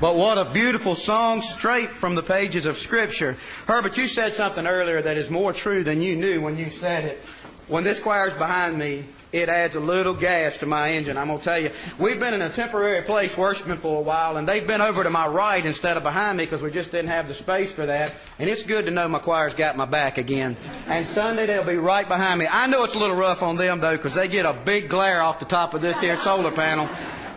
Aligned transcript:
But 0.00 0.16
what 0.16 0.38
a 0.38 0.46
beautiful 0.46 0.94
song 0.94 1.42
straight 1.42 1.90
from 1.90 2.14
the 2.14 2.22
pages 2.22 2.64
of 2.64 2.78
Scripture. 2.78 3.36
Herbert, 3.66 3.98
you 3.98 4.06
said 4.06 4.32
something 4.32 4.66
earlier 4.66 5.02
that 5.02 5.18
is 5.18 5.28
more 5.28 5.52
true 5.52 5.84
than 5.84 6.00
you 6.00 6.16
knew 6.16 6.40
when 6.40 6.56
you 6.56 6.70
said 6.70 7.04
it. 7.04 7.22
When 7.68 7.84
this 7.84 8.00
choir's 8.00 8.32
behind 8.32 8.78
me, 8.78 9.04
it 9.30 9.50
adds 9.50 9.74
a 9.74 9.80
little 9.80 10.14
gas 10.14 10.56
to 10.56 10.66
my 10.66 10.92
engine. 10.92 11.18
I'm 11.18 11.26
going 11.26 11.38
to 11.38 11.44
tell 11.44 11.58
you, 11.58 11.70
we've 11.98 12.18
been 12.18 12.32
in 12.32 12.40
a 12.40 12.48
temporary 12.48 13.02
place 13.02 13.36
worshiping 13.36 13.76
for 13.76 13.98
a 13.98 14.00
while, 14.00 14.38
and 14.38 14.48
they've 14.48 14.66
been 14.66 14.80
over 14.80 15.04
to 15.04 15.10
my 15.10 15.26
right 15.26 15.64
instead 15.64 15.98
of 15.98 16.02
behind 16.02 16.38
me 16.38 16.44
because 16.44 16.62
we 16.62 16.70
just 16.70 16.90
didn't 16.90 17.10
have 17.10 17.28
the 17.28 17.34
space 17.34 17.70
for 17.70 17.84
that. 17.84 18.14
And 18.38 18.48
it's 18.48 18.62
good 18.62 18.86
to 18.86 18.90
know 18.90 19.06
my 19.06 19.18
choir's 19.18 19.54
got 19.54 19.76
my 19.76 19.84
back 19.84 20.16
again. 20.16 20.56
And 20.88 21.06
Sunday 21.06 21.44
they'll 21.44 21.62
be 21.62 21.76
right 21.76 22.08
behind 22.08 22.40
me. 22.40 22.48
I 22.50 22.66
know 22.68 22.84
it's 22.84 22.94
a 22.94 22.98
little 22.98 23.16
rough 23.16 23.42
on 23.42 23.56
them 23.56 23.80
though 23.80 23.96
because 23.98 24.14
they 24.14 24.28
get 24.28 24.46
a 24.46 24.54
big 24.64 24.88
glare 24.88 25.20
off 25.20 25.38
the 25.38 25.44
top 25.44 25.74
of 25.74 25.82
this 25.82 26.00
here 26.00 26.16
solar 26.16 26.50
panel. 26.50 26.88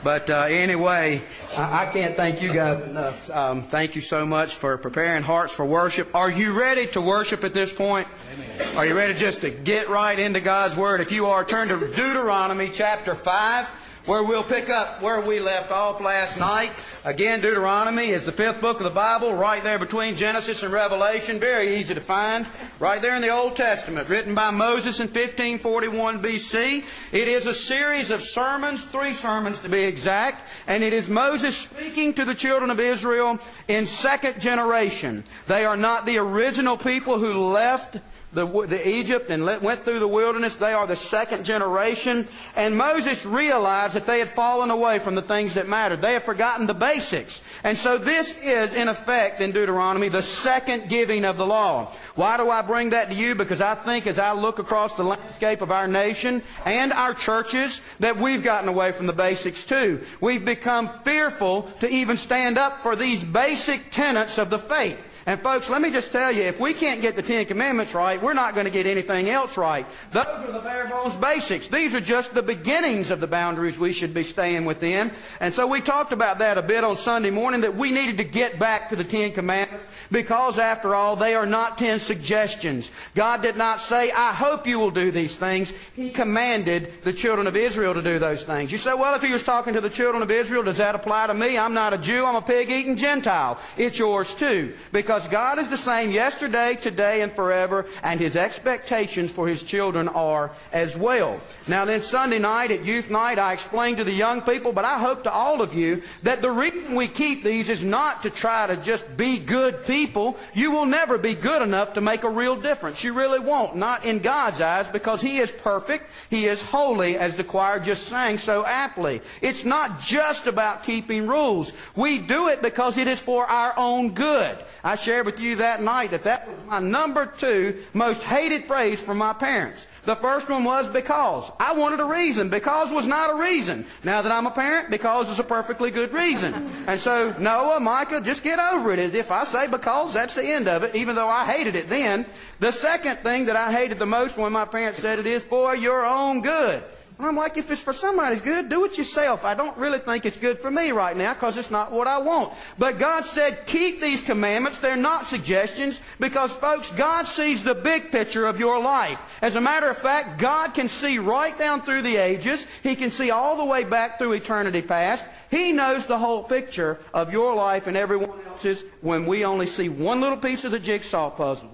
But 0.03 0.29
uh, 0.29 0.45
anyway, 0.49 1.21
I, 1.57 1.87
I, 1.87 1.91
can't 1.91 2.15
thank 2.15 2.41
you 2.41 2.53
guys 2.53 2.81
enough. 2.83 3.29
Um, 3.29 3.63
thank 3.63 3.95
you 3.95 4.01
so 4.01 4.25
much 4.25 4.55
for 4.55 4.77
preparing 4.77 5.23
hearts 5.23 5.53
for 5.53 5.65
worship. 5.65 6.13
Are 6.13 6.29
you 6.29 6.53
ready 6.53 6.87
to 6.87 7.01
worship 7.01 7.43
at 7.43 7.53
this 7.53 7.71
point? 7.71 8.07
Amen. 8.33 8.77
Are 8.77 8.85
you 8.85 8.95
ready 8.95 9.13
just 9.13 9.41
to 9.41 9.49
get 9.49 9.89
right 9.89 10.17
into 10.19 10.41
God's 10.41 10.75
Word? 10.75 10.99
If 10.99 11.11
you 11.11 11.27
are, 11.27 11.45
turn 11.45 11.69
to 11.69 11.77
Deuteronomy 11.77 12.69
chapter 12.69 13.15
5 13.15 13.67
where 14.05 14.23
we'll 14.23 14.43
pick 14.43 14.69
up 14.69 15.01
where 15.01 15.21
we 15.21 15.39
left 15.39 15.71
off 15.71 16.01
last 16.01 16.37
night. 16.37 16.71
Again, 17.05 17.39
Deuteronomy 17.39 18.09
is 18.09 18.25
the 18.25 18.31
fifth 18.33 18.59
book 18.59 18.77
of 18.77 18.83
the 18.83 18.89
Bible, 18.89 19.33
right 19.33 19.63
there 19.63 19.79
between 19.79 20.17
Genesis 20.17 20.61
and 20.61 20.73
Revelation. 20.73 21.39
Very 21.39 21.77
easy 21.77 21.93
to 21.93 22.01
find. 22.01 22.45
Right 22.79 23.01
there 23.01 23.15
in 23.15 23.21
the 23.21 23.29
Old 23.29 23.55
Testament, 23.55 24.09
written 24.09 24.35
by 24.35 24.51
Moses 24.51 24.99
in 24.99 25.07
1541 25.07 26.21
BC. 26.21 26.83
It 27.13 27.27
is 27.29 27.45
a 27.45 27.53
series 27.53 28.11
of 28.11 28.21
sermons, 28.21 28.83
three 28.83 29.13
sermons 29.13 29.59
to 29.59 29.69
be 29.69 29.83
exact, 29.83 30.49
and 30.67 30.83
it 30.83 30.91
is 30.91 31.07
Moses 31.07 31.55
speaking 31.55 32.13
to 32.15 32.25
the 32.25 32.35
children 32.35 32.71
of 32.71 32.81
Israel 32.81 33.39
in 33.69 33.87
second 33.87 34.41
generation. 34.41 35.23
They 35.47 35.63
are 35.65 35.77
not 35.77 36.05
the 36.05 36.17
original 36.17 36.77
people 36.77 37.19
who 37.19 37.33
left 37.33 37.97
the, 38.33 38.45
the 38.67 38.87
Egypt 38.87 39.29
and 39.29 39.45
let, 39.45 39.61
went 39.61 39.83
through 39.83 39.99
the 39.99 40.07
wilderness. 40.07 40.55
They 40.55 40.73
are 40.73 40.87
the 40.87 40.95
second 40.95 41.45
generation. 41.45 42.27
And 42.55 42.77
Moses 42.77 43.25
realized 43.25 43.93
that 43.93 44.05
they 44.05 44.19
had 44.19 44.29
fallen 44.29 44.71
away 44.71 44.99
from 44.99 45.15
the 45.15 45.21
things 45.21 45.53
that 45.53 45.67
mattered. 45.67 46.01
They 46.01 46.13
had 46.13 46.23
forgotten 46.23 46.65
the 46.65 46.73
basics. 46.73 47.41
And 47.63 47.77
so 47.77 47.97
this 47.97 48.35
is, 48.41 48.73
in 48.73 48.87
effect, 48.87 49.41
in 49.41 49.51
Deuteronomy, 49.51 50.09
the 50.09 50.21
second 50.21 50.89
giving 50.89 51.25
of 51.25 51.37
the 51.37 51.45
law. 51.45 51.91
Why 52.15 52.37
do 52.37 52.49
I 52.49 52.61
bring 52.61 52.91
that 52.91 53.09
to 53.09 53.15
you? 53.15 53.35
Because 53.35 53.61
I 53.61 53.75
think 53.75 54.07
as 54.07 54.19
I 54.19 54.33
look 54.33 54.59
across 54.59 54.95
the 54.95 55.03
landscape 55.03 55.61
of 55.61 55.71
our 55.71 55.87
nation 55.87 56.41
and 56.65 56.91
our 56.93 57.13
churches 57.13 57.81
that 57.99 58.19
we've 58.19 58.43
gotten 58.43 58.69
away 58.69 58.91
from 58.91 59.07
the 59.07 59.13
basics 59.13 59.65
too. 59.65 60.03
We've 60.21 60.43
become 60.43 60.89
fearful 61.03 61.69
to 61.79 61.89
even 61.89 62.17
stand 62.17 62.57
up 62.57 62.83
for 62.83 62.95
these 62.95 63.23
basic 63.23 63.91
tenets 63.91 64.37
of 64.37 64.49
the 64.49 64.59
faith. 64.59 64.99
And 65.25 65.39
folks, 65.39 65.69
let 65.69 65.81
me 65.81 65.89
just 65.89 66.11
tell 66.11 66.31
you, 66.31 66.43
if 66.43 66.59
we 66.59 66.73
can't 66.73 67.01
get 67.01 67.15
the 67.15 67.21
Ten 67.21 67.45
Commandments 67.45 67.93
right, 67.93 68.21
we're 68.21 68.33
not 68.33 68.55
going 68.55 68.65
to 68.65 68.71
get 68.71 68.85
anything 68.85 69.29
else 69.29 69.55
right. 69.55 69.85
Those 70.11 70.25
are 70.25 70.51
the 70.51 70.59
bare 70.59 70.87
bones 70.87 71.15
basics. 71.15 71.67
These 71.67 71.93
are 71.93 72.01
just 72.01 72.33
the 72.33 72.43
beginnings 72.43 73.09
of 73.09 73.21
the 73.21 73.27
boundaries 73.27 73.79
we 73.79 73.93
should 73.93 74.13
be 74.13 74.23
staying 74.23 74.65
within. 74.65 75.11
And 75.39 75.53
so 75.53 75.65
we 75.65 75.79
talked 75.79 76.11
about 76.11 76.39
that 76.39 76.57
a 76.57 76.61
bit 76.61 76.83
on 76.83 76.97
Sunday 76.97 77.31
morning, 77.31 77.61
that 77.61 77.75
we 77.75 77.91
needed 77.91 78.17
to 78.17 78.25
get 78.25 78.59
back 78.59 78.89
to 78.89 78.97
the 78.97 79.05
Ten 79.05 79.31
Commandments 79.31 79.85
because 80.13 80.59
after 80.59 80.93
all, 80.93 81.15
they 81.15 81.33
are 81.33 81.47
not 81.47 81.79
ten 81.79 81.99
suggestions. 81.99 82.91
God 83.15 83.41
did 83.41 83.57
not 83.57 83.81
say, 83.81 84.11
I 84.11 84.31
hope 84.31 84.67
you 84.67 84.77
will 84.77 84.91
do 84.91 85.09
these 85.09 85.35
things. 85.35 85.73
He 85.95 86.11
commanded 86.11 87.03
the 87.03 87.11
children 87.11 87.47
of 87.47 87.57
Israel 87.57 87.95
to 87.95 88.01
do 88.01 88.19
those 88.19 88.43
things. 88.43 88.71
You 88.71 88.77
say, 88.77 88.93
well, 88.93 89.15
if 89.15 89.23
he 89.23 89.33
was 89.33 89.41
talking 89.41 89.73
to 89.73 89.81
the 89.81 89.89
children 89.89 90.21
of 90.21 90.29
Israel, 90.29 90.61
does 90.61 90.77
that 90.77 90.93
apply 90.93 91.27
to 91.27 91.33
me? 91.33 91.57
I'm 91.57 91.73
not 91.73 91.93
a 91.93 91.97
Jew, 91.97 92.23
I'm 92.23 92.35
a 92.35 92.43
pig-eating 92.43 92.95
Gentile. 92.95 93.59
It's 93.75 93.97
yours 93.97 94.35
too. 94.35 94.73
Because 94.91 95.27
God 95.29 95.57
is 95.57 95.69
the 95.69 95.77
same 95.77 96.11
yesterday, 96.11 96.77
today, 96.79 97.23
and 97.23 97.31
forever, 97.31 97.87
and 98.03 98.19
his 98.19 98.35
expectations 98.35 99.31
for 99.31 99.47
his 99.47 99.63
children 99.63 100.07
are 100.09 100.51
as 100.71 100.95
well. 100.95 101.41
Now 101.67 101.85
then, 101.85 102.03
Sunday 102.03 102.37
night 102.37 102.69
at 102.69 102.85
youth 102.85 103.09
night, 103.09 103.39
I 103.39 103.53
explained 103.53 103.97
to 103.97 104.03
the 104.03 104.11
young 104.11 104.41
people, 104.41 104.73
but 104.73 104.85
I 104.85 104.99
hope 104.99 105.23
to 105.23 105.31
all 105.31 105.59
of 105.59 105.73
you, 105.73 106.03
that 106.21 106.43
the 106.43 106.51
reason 106.51 106.93
we 106.93 107.07
keep 107.07 107.43
these 107.43 107.67
is 107.67 107.83
not 107.83 108.21
to 108.21 108.29
try 108.29 108.67
to 108.67 108.77
just 108.77 109.17
be 109.17 109.39
good 109.39 109.83
people 109.85 110.02
people, 110.03 110.37
you 110.53 110.71
will 110.71 110.85
never 110.85 111.17
be 111.17 111.33
good 111.33 111.61
enough 111.61 111.93
to 111.93 112.01
make 112.01 112.23
a 112.23 112.29
real 112.29 112.57
difference. 112.57 113.03
You 113.03 113.13
really 113.13 113.39
won't. 113.39 113.75
Not 113.75 114.05
in 114.05 114.19
God's 114.19 114.59
eyes 114.59 114.85
because 114.87 115.21
He 115.21 115.37
is 115.37 115.51
perfect. 115.51 116.11
He 116.29 116.45
is 116.45 116.61
holy, 116.61 117.17
as 117.17 117.35
the 117.35 117.43
choir 117.43 117.79
just 117.79 118.07
sang 118.07 118.37
so 118.37 118.65
aptly. 118.65 119.21
It's 119.41 119.63
not 119.63 120.01
just 120.01 120.47
about 120.47 120.83
keeping 120.83 121.25
rules. 121.25 121.71
We 121.95 122.19
do 122.19 122.49
it 122.49 122.61
because 122.61 122.97
it 122.97 123.07
is 123.07 123.21
for 123.21 123.45
our 123.45 123.73
own 123.77 124.13
good. 124.13 124.57
I 124.83 124.95
shared 124.95 125.25
with 125.25 125.39
you 125.39 125.55
that 125.57 125.81
night 125.81 126.11
that 126.11 126.23
that 126.23 126.49
was 126.49 126.57
my 126.67 126.79
number 126.79 127.25
two 127.25 127.81
most 127.93 128.23
hated 128.23 128.65
phrase 128.65 128.99
from 128.99 129.17
my 129.17 129.31
parents. 129.31 129.85
The 130.05 130.15
first 130.17 130.49
one 130.49 130.63
was 130.65 130.87
because. 130.89 131.49
I 131.59 131.73
wanted 131.73 132.01
a 132.01 132.05
reason. 132.05 132.49
Because 132.49 132.91
was 132.91 133.07
not 133.07 133.29
a 133.29 133.35
reason. 133.41 133.85
Now 134.03 134.21
that 134.21 134.31
I'm 134.31 134.45
a 134.45 134.51
parent, 134.51 134.89
because 134.89 135.29
is 135.29 135.39
a 135.39 135.43
perfectly 135.43 135.91
good 135.91 136.11
reason. 136.11 136.53
And 136.87 136.99
so, 136.99 137.33
Noah, 137.39 137.79
Micah, 137.79 138.19
just 138.19 138.43
get 138.43 138.59
over 138.59 138.93
it. 138.93 139.15
If 139.15 139.31
I 139.31 139.45
say 139.45 139.67
because, 139.67 140.13
that's 140.13 140.35
the 140.35 140.43
end 140.43 140.67
of 140.67 140.83
it, 140.83 140.95
even 140.95 141.15
though 141.15 141.29
I 141.29 141.45
hated 141.45 141.75
it 141.75 141.87
then. 141.87 142.25
The 142.59 142.71
second 142.71 143.17
thing 143.19 143.45
that 143.45 143.55
I 143.55 143.71
hated 143.71 143.99
the 143.99 144.05
most 144.05 144.37
when 144.37 144.51
my 144.51 144.65
parents 144.65 144.99
said 144.99 145.19
it 145.19 145.27
is 145.27 145.43
for 145.43 145.75
your 145.75 146.05
own 146.05 146.41
good. 146.41 146.83
I'm 147.19 147.35
like, 147.35 147.57
if 147.57 147.69
it's 147.69 147.81
for 147.81 147.93
somebody's 147.93 148.41
good, 148.41 148.69
do 148.69 148.85
it 148.85 148.97
yourself. 148.97 149.43
I 149.43 149.53
don't 149.53 149.77
really 149.77 149.99
think 149.99 150.25
it's 150.25 150.37
good 150.37 150.59
for 150.59 150.71
me 150.71 150.91
right 150.91 151.15
now 151.15 151.33
because 151.33 151.57
it's 151.57 151.71
not 151.71 151.91
what 151.91 152.07
I 152.07 152.17
want. 152.17 152.53
But 152.77 152.99
God 152.99 153.25
said, 153.25 153.65
keep 153.65 154.01
these 154.01 154.21
commandments. 154.21 154.79
They're 154.79 154.95
not 154.95 155.27
suggestions 155.27 155.99
because, 156.19 156.51
folks, 156.51 156.89
God 156.91 157.23
sees 157.27 157.63
the 157.63 157.75
big 157.75 158.11
picture 158.11 158.45
of 158.45 158.59
your 158.59 158.79
life. 158.79 159.19
As 159.41 159.55
a 159.55 159.61
matter 159.61 159.89
of 159.89 159.97
fact, 159.97 160.39
God 160.39 160.73
can 160.73 160.89
see 160.89 161.19
right 161.19 161.57
down 161.57 161.81
through 161.81 162.01
the 162.01 162.15
ages. 162.15 162.65
He 162.81 162.95
can 162.95 163.11
see 163.11 163.31
all 163.31 163.57
the 163.57 163.65
way 163.65 163.83
back 163.83 164.17
through 164.17 164.33
eternity 164.33 164.81
past. 164.81 165.25
He 165.51 165.71
knows 165.71 166.05
the 166.05 166.17
whole 166.17 166.43
picture 166.43 166.99
of 167.13 167.31
your 167.31 167.53
life 167.53 167.87
and 167.87 167.95
everyone 167.95 168.39
else's 168.47 168.83
when 169.01 169.25
we 169.25 169.45
only 169.45 169.67
see 169.67 169.89
one 169.89 170.19
little 170.19 170.37
piece 170.37 170.63
of 170.63 170.71
the 170.71 170.79
jigsaw 170.79 171.29
puzzle. 171.29 171.72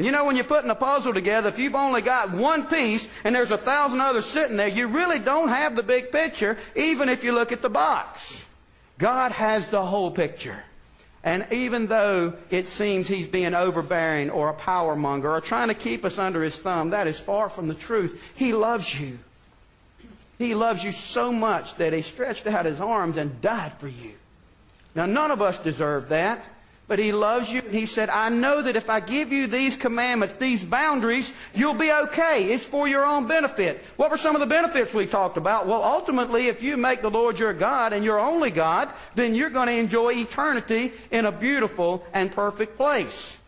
You 0.00 0.12
know, 0.12 0.24
when 0.24 0.34
you're 0.34 0.46
putting 0.46 0.70
a 0.70 0.74
puzzle 0.74 1.12
together, 1.12 1.50
if 1.50 1.58
you've 1.58 1.74
only 1.74 2.00
got 2.00 2.30
one 2.30 2.66
piece 2.66 3.06
and 3.22 3.34
there's 3.34 3.50
a 3.50 3.58
thousand 3.58 4.00
others 4.00 4.24
sitting 4.24 4.56
there, 4.56 4.68
you 4.68 4.86
really 4.86 5.18
don't 5.18 5.48
have 5.48 5.76
the 5.76 5.82
big 5.82 6.10
picture, 6.10 6.56
even 6.74 7.10
if 7.10 7.22
you 7.22 7.32
look 7.32 7.52
at 7.52 7.60
the 7.60 7.68
box. 7.68 8.46
God 8.96 9.32
has 9.32 9.66
the 9.68 9.84
whole 9.84 10.10
picture. 10.10 10.64
And 11.22 11.46
even 11.52 11.86
though 11.86 12.32
it 12.48 12.66
seems 12.66 13.08
he's 13.08 13.26
being 13.26 13.52
overbearing 13.52 14.30
or 14.30 14.48
a 14.48 14.54
power 14.54 14.96
monger 14.96 15.30
or 15.30 15.42
trying 15.42 15.68
to 15.68 15.74
keep 15.74 16.02
us 16.06 16.16
under 16.16 16.42
his 16.42 16.56
thumb, 16.58 16.90
that 16.90 17.06
is 17.06 17.18
far 17.18 17.50
from 17.50 17.68
the 17.68 17.74
truth. 17.74 18.22
He 18.34 18.54
loves 18.54 18.98
you. 18.98 19.18
He 20.38 20.54
loves 20.54 20.82
you 20.82 20.92
so 20.92 21.30
much 21.30 21.74
that 21.74 21.92
he 21.92 22.00
stretched 22.00 22.46
out 22.46 22.64
his 22.64 22.80
arms 22.80 23.18
and 23.18 23.42
died 23.42 23.74
for 23.74 23.88
you. 23.88 24.12
Now, 24.94 25.04
none 25.04 25.30
of 25.30 25.42
us 25.42 25.58
deserve 25.58 26.08
that 26.08 26.42
but 26.90 26.98
He 26.98 27.12
loves 27.12 27.52
you. 27.52 27.60
And 27.60 27.72
He 27.72 27.86
said, 27.86 28.10
I 28.10 28.30
know 28.30 28.62
that 28.62 28.74
if 28.74 28.90
I 28.90 28.98
give 28.98 29.32
you 29.32 29.46
these 29.46 29.76
commandments, 29.76 30.34
these 30.40 30.64
boundaries, 30.64 31.32
you'll 31.54 31.72
be 31.72 31.92
okay. 31.92 32.52
It's 32.52 32.64
for 32.64 32.88
your 32.88 33.06
own 33.06 33.28
benefit. 33.28 33.84
What 33.94 34.10
were 34.10 34.18
some 34.18 34.34
of 34.34 34.40
the 34.40 34.46
benefits 34.48 34.92
we 34.92 35.06
talked 35.06 35.36
about? 35.36 35.68
Well, 35.68 35.84
ultimately, 35.84 36.48
if 36.48 36.64
you 36.64 36.76
make 36.76 37.00
the 37.00 37.08
Lord 37.08 37.38
your 37.38 37.54
God 37.54 37.92
and 37.92 38.04
your 38.04 38.18
only 38.18 38.50
God, 38.50 38.88
then 39.14 39.36
you're 39.36 39.50
going 39.50 39.68
to 39.68 39.76
enjoy 39.76 40.14
eternity 40.14 40.92
in 41.12 41.26
a 41.26 41.32
beautiful 41.32 42.04
and 42.12 42.32
perfect 42.32 42.76
place. 42.76 43.38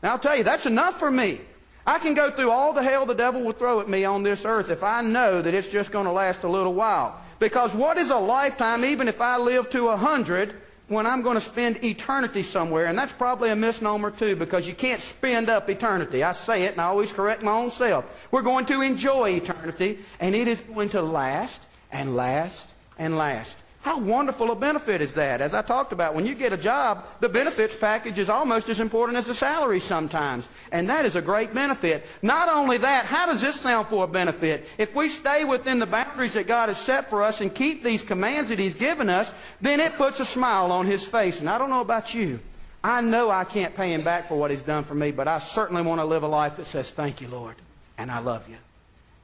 Now, 0.00 0.12
I'll 0.12 0.20
tell 0.20 0.36
you, 0.36 0.44
that's 0.44 0.66
enough 0.66 1.00
for 1.00 1.10
me. 1.10 1.40
I 1.84 1.98
can 1.98 2.14
go 2.14 2.30
through 2.30 2.52
all 2.52 2.72
the 2.72 2.84
hell 2.84 3.04
the 3.04 3.16
devil 3.16 3.40
will 3.40 3.50
throw 3.50 3.80
at 3.80 3.88
me 3.88 4.04
on 4.04 4.22
this 4.22 4.44
earth 4.44 4.70
if 4.70 4.84
I 4.84 5.02
know 5.02 5.42
that 5.42 5.54
it's 5.54 5.66
just 5.66 5.90
going 5.90 6.06
to 6.06 6.12
last 6.12 6.44
a 6.44 6.48
little 6.48 6.74
while. 6.74 7.20
Because 7.40 7.74
what 7.74 7.98
is 7.98 8.10
a 8.10 8.16
lifetime, 8.16 8.84
even 8.84 9.08
if 9.08 9.20
I 9.20 9.38
live 9.38 9.70
to 9.70 9.88
a 9.88 9.96
hundred, 9.96 10.54
when 10.88 11.06
I'm 11.06 11.22
going 11.22 11.36
to 11.36 11.40
spend 11.40 11.82
eternity 11.84 12.42
somewhere, 12.42 12.86
and 12.86 12.98
that's 12.98 13.12
probably 13.12 13.50
a 13.50 13.56
misnomer 13.56 14.10
too, 14.10 14.36
because 14.36 14.66
you 14.66 14.74
can't 14.74 15.00
spend 15.00 15.48
up 15.48 15.70
eternity. 15.70 16.22
I 16.22 16.32
say 16.32 16.64
it, 16.64 16.72
and 16.72 16.80
I 16.80 16.84
always 16.84 17.12
correct 17.12 17.42
my 17.42 17.52
own 17.52 17.70
self. 17.70 18.04
We're 18.30 18.42
going 18.42 18.66
to 18.66 18.82
enjoy 18.82 19.30
eternity, 19.30 20.00
and 20.20 20.34
it 20.34 20.48
is 20.48 20.60
going 20.60 20.90
to 20.90 21.02
last 21.02 21.62
and 21.90 22.16
last 22.16 22.66
and 22.98 23.16
last. 23.16 23.56
How 23.82 23.98
wonderful 23.98 24.52
a 24.52 24.54
benefit 24.54 25.00
is 25.00 25.12
that? 25.14 25.40
As 25.40 25.54
I 25.54 25.62
talked 25.62 25.92
about, 25.92 26.14
when 26.14 26.24
you 26.24 26.36
get 26.36 26.52
a 26.52 26.56
job, 26.56 27.04
the 27.18 27.28
benefits 27.28 27.74
package 27.74 28.16
is 28.16 28.28
almost 28.28 28.68
as 28.68 28.78
important 28.78 29.18
as 29.18 29.24
the 29.24 29.34
salary 29.34 29.80
sometimes. 29.80 30.46
And 30.70 30.88
that 30.88 31.04
is 31.04 31.16
a 31.16 31.20
great 31.20 31.52
benefit. 31.52 32.06
Not 32.22 32.48
only 32.48 32.78
that, 32.78 33.06
how 33.06 33.26
does 33.26 33.40
this 33.40 33.60
sound 33.60 33.88
for 33.88 34.04
a 34.04 34.06
benefit? 34.06 34.68
If 34.78 34.94
we 34.94 35.08
stay 35.08 35.42
within 35.42 35.80
the 35.80 35.86
boundaries 35.86 36.34
that 36.34 36.46
God 36.46 36.68
has 36.68 36.78
set 36.78 37.10
for 37.10 37.24
us 37.24 37.40
and 37.40 37.52
keep 37.52 37.82
these 37.82 38.04
commands 38.04 38.50
that 38.50 38.60
He's 38.60 38.74
given 38.74 39.10
us, 39.10 39.28
then 39.60 39.80
it 39.80 39.94
puts 39.94 40.20
a 40.20 40.24
smile 40.24 40.70
on 40.70 40.86
His 40.86 41.04
face. 41.04 41.40
And 41.40 41.50
I 41.50 41.58
don't 41.58 41.70
know 41.70 41.80
about 41.80 42.14
you. 42.14 42.38
I 42.84 43.00
know 43.00 43.30
I 43.30 43.42
can't 43.42 43.74
pay 43.74 43.92
Him 43.92 44.04
back 44.04 44.28
for 44.28 44.36
what 44.36 44.52
He's 44.52 44.62
done 44.62 44.84
for 44.84 44.94
me, 44.94 45.10
but 45.10 45.26
I 45.26 45.40
certainly 45.40 45.82
want 45.82 46.00
to 46.00 46.04
live 46.04 46.22
a 46.22 46.28
life 46.28 46.56
that 46.58 46.66
says, 46.66 46.88
Thank 46.88 47.20
you, 47.20 47.26
Lord, 47.26 47.56
and 47.98 48.12
I 48.12 48.20
love 48.20 48.48
you. 48.48 48.58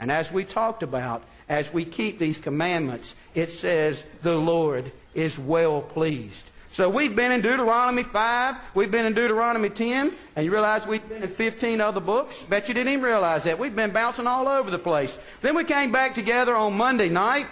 And 0.01 0.11
as 0.11 0.33
we 0.33 0.45
talked 0.45 0.83
about, 0.83 1.23
as 1.49 1.73
we 1.73 1.85
keep 1.85 2.19
these 2.19 2.39
commandments, 2.39 3.15
it 3.35 3.51
says 3.53 4.05
the 4.23 4.37
Lord 4.37 4.91
is 5.15 5.39
well 5.39 5.83
pleased. 5.83 6.45
So 6.73 6.89
we've 6.89 7.17
been 7.17 7.33
in 7.33 7.41
Deuteronomy 7.41 8.03
5, 8.03 8.57
we've 8.75 8.91
been 8.91 9.07
in 9.07 9.15
Deuteronomy 9.15 9.71
10, 9.71 10.13
and 10.37 10.45
you 10.45 10.53
realize 10.53 10.87
we've 10.87 11.07
been 11.09 11.23
in 11.23 11.29
15 11.29 11.81
other 11.81 12.01
books? 12.01 12.43
Bet 12.43 12.69
you 12.69 12.75
didn't 12.75 12.93
even 12.93 13.05
realize 13.05 13.45
that. 13.45 13.59
We've 13.59 13.75
been 13.75 13.91
bouncing 13.91 14.27
all 14.27 14.47
over 14.47 14.71
the 14.71 14.79
place. 14.79 15.17
Then 15.41 15.57
we 15.57 15.65
came 15.65 15.91
back 15.91 16.15
together 16.15 16.55
on 16.55 16.77
Monday 16.77 17.09
night, 17.09 17.47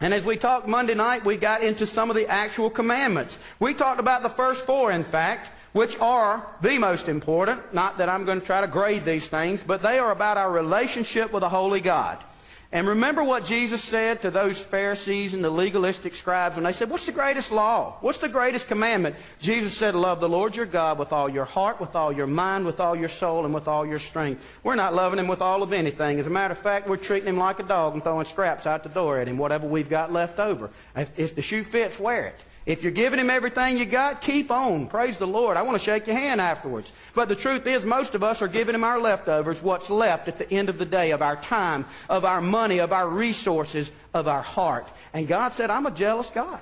and 0.00 0.14
as 0.14 0.24
we 0.24 0.36
talked 0.36 0.68
Monday 0.68 0.94
night, 0.94 1.24
we 1.24 1.36
got 1.36 1.62
into 1.62 1.86
some 1.86 2.10
of 2.10 2.16
the 2.16 2.28
actual 2.28 2.70
commandments. 2.70 3.38
We 3.58 3.74
talked 3.74 3.98
about 3.98 4.22
the 4.22 4.30
first 4.30 4.64
four, 4.64 4.92
in 4.92 5.04
fact, 5.04 5.50
which 5.72 5.98
are 5.98 6.46
the 6.62 6.78
most 6.78 7.08
important. 7.08 7.74
Not 7.74 7.98
that 7.98 8.08
I'm 8.08 8.24
going 8.24 8.40
to 8.40 8.46
try 8.46 8.60
to 8.60 8.66
grade 8.66 9.04
these 9.04 9.26
things, 9.28 9.62
but 9.66 9.82
they 9.82 9.98
are 9.98 10.10
about 10.10 10.36
our 10.36 10.50
relationship 10.50 11.32
with 11.32 11.42
a 11.42 11.48
holy 11.48 11.80
God. 11.80 12.18
And 12.72 12.86
remember 12.86 13.24
what 13.24 13.46
Jesus 13.46 13.82
said 13.82 14.22
to 14.22 14.30
those 14.30 14.56
Pharisees 14.56 15.34
and 15.34 15.42
the 15.42 15.50
legalistic 15.50 16.14
scribes 16.14 16.54
when 16.54 16.62
they 16.62 16.72
said, 16.72 16.88
What's 16.88 17.04
the 17.04 17.10
greatest 17.10 17.50
law? 17.50 17.96
What's 18.00 18.18
the 18.18 18.28
greatest 18.28 18.68
commandment? 18.68 19.16
Jesus 19.40 19.76
said, 19.76 19.96
Love 19.96 20.20
the 20.20 20.28
Lord 20.28 20.54
your 20.54 20.66
God 20.66 20.96
with 20.96 21.12
all 21.12 21.28
your 21.28 21.44
heart, 21.44 21.80
with 21.80 21.96
all 21.96 22.12
your 22.12 22.28
mind, 22.28 22.64
with 22.64 22.78
all 22.78 22.94
your 22.94 23.08
soul, 23.08 23.44
and 23.44 23.52
with 23.52 23.66
all 23.66 23.84
your 23.84 23.98
strength. 23.98 24.44
We're 24.62 24.76
not 24.76 24.94
loving 24.94 25.18
him 25.18 25.26
with 25.26 25.42
all 25.42 25.64
of 25.64 25.72
anything. 25.72 26.20
As 26.20 26.28
a 26.28 26.30
matter 26.30 26.52
of 26.52 26.58
fact, 26.58 26.88
we're 26.88 26.96
treating 26.96 27.28
him 27.28 27.38
like 27.38 27.58
a 27.58 27.64
dog 27.64 27.94
and 27.94 28.04
throwing 28.04 28.26
scraps 28.26 28.66
out 28.66 28.84
the 28.84 28.88
door 28.88 29.18
at 29.18 29.26
him, 29.26 29.36
whatever 29.36 29.66
we've 29.66 29.90
got 29.90 30.12
left 30.12 30.38
over. 30.38 30.70
If, 30.94 31.18
if 31.18 31.34
the 31.34 31.42
shoe 31.42 31.64
fits, 31.64 31.98
wear 31.98 32.26
it. 32.26 32.36
If 32.70 32.84
you're 32.84 32.92
giving 32.92 33.18
him 33.18 33.30
everything 33.30 33.78
you 33.78 33.84
got, 33.84 34.20
keep 34.20 34.52
on. 34.52 34.86
Praise 34.86 35.16
the 35.16 35.26
Lord. 35.26 35.56
I 35.56 35.62
want 35.62 35.76
to 35.76 35.84
shake 35.84 36.06
your 36.06 36.14
hand 36.14 36.40
afterwards. 36.40 36.92
But 37.16 37.28
the 37.28 37.34
truth 37.34 37.66
is, 37.66 37.84
most 37.84 38.14
of 38.14 38.22
us 38.22 38.40
are 38.42 38.46
giving 38.46 38.76
him 38.76 38.84
our 38.84 39.00
leftovers, 39.00 39.60
what's 39.60 39.90
left 39.90 40.28
at 40.28 40.38
the 40.38 40.48
end 40.52 40.68
of 40.68 40.78
the 40.78 40.84
day 40.84 41.10
of 41.10 41.20
our 41.20 41.34
time, 41.34 41.84
of 42.08 42.24
our 42.24 42.40
money, 42.40 42.78
of 42.78 42.92
our 42.92 43.08
resources, 43.08 43.90
of 44.14 44.28
our 44.28 44.40
heart. 44.40 44.86
And 45.12 45.26
God 45.26 45.52
said, 45.54 45.68
I'm 45.68 45.86
a 45.86 45.90
jealous 45.90 46.30
God. 46.30 46.60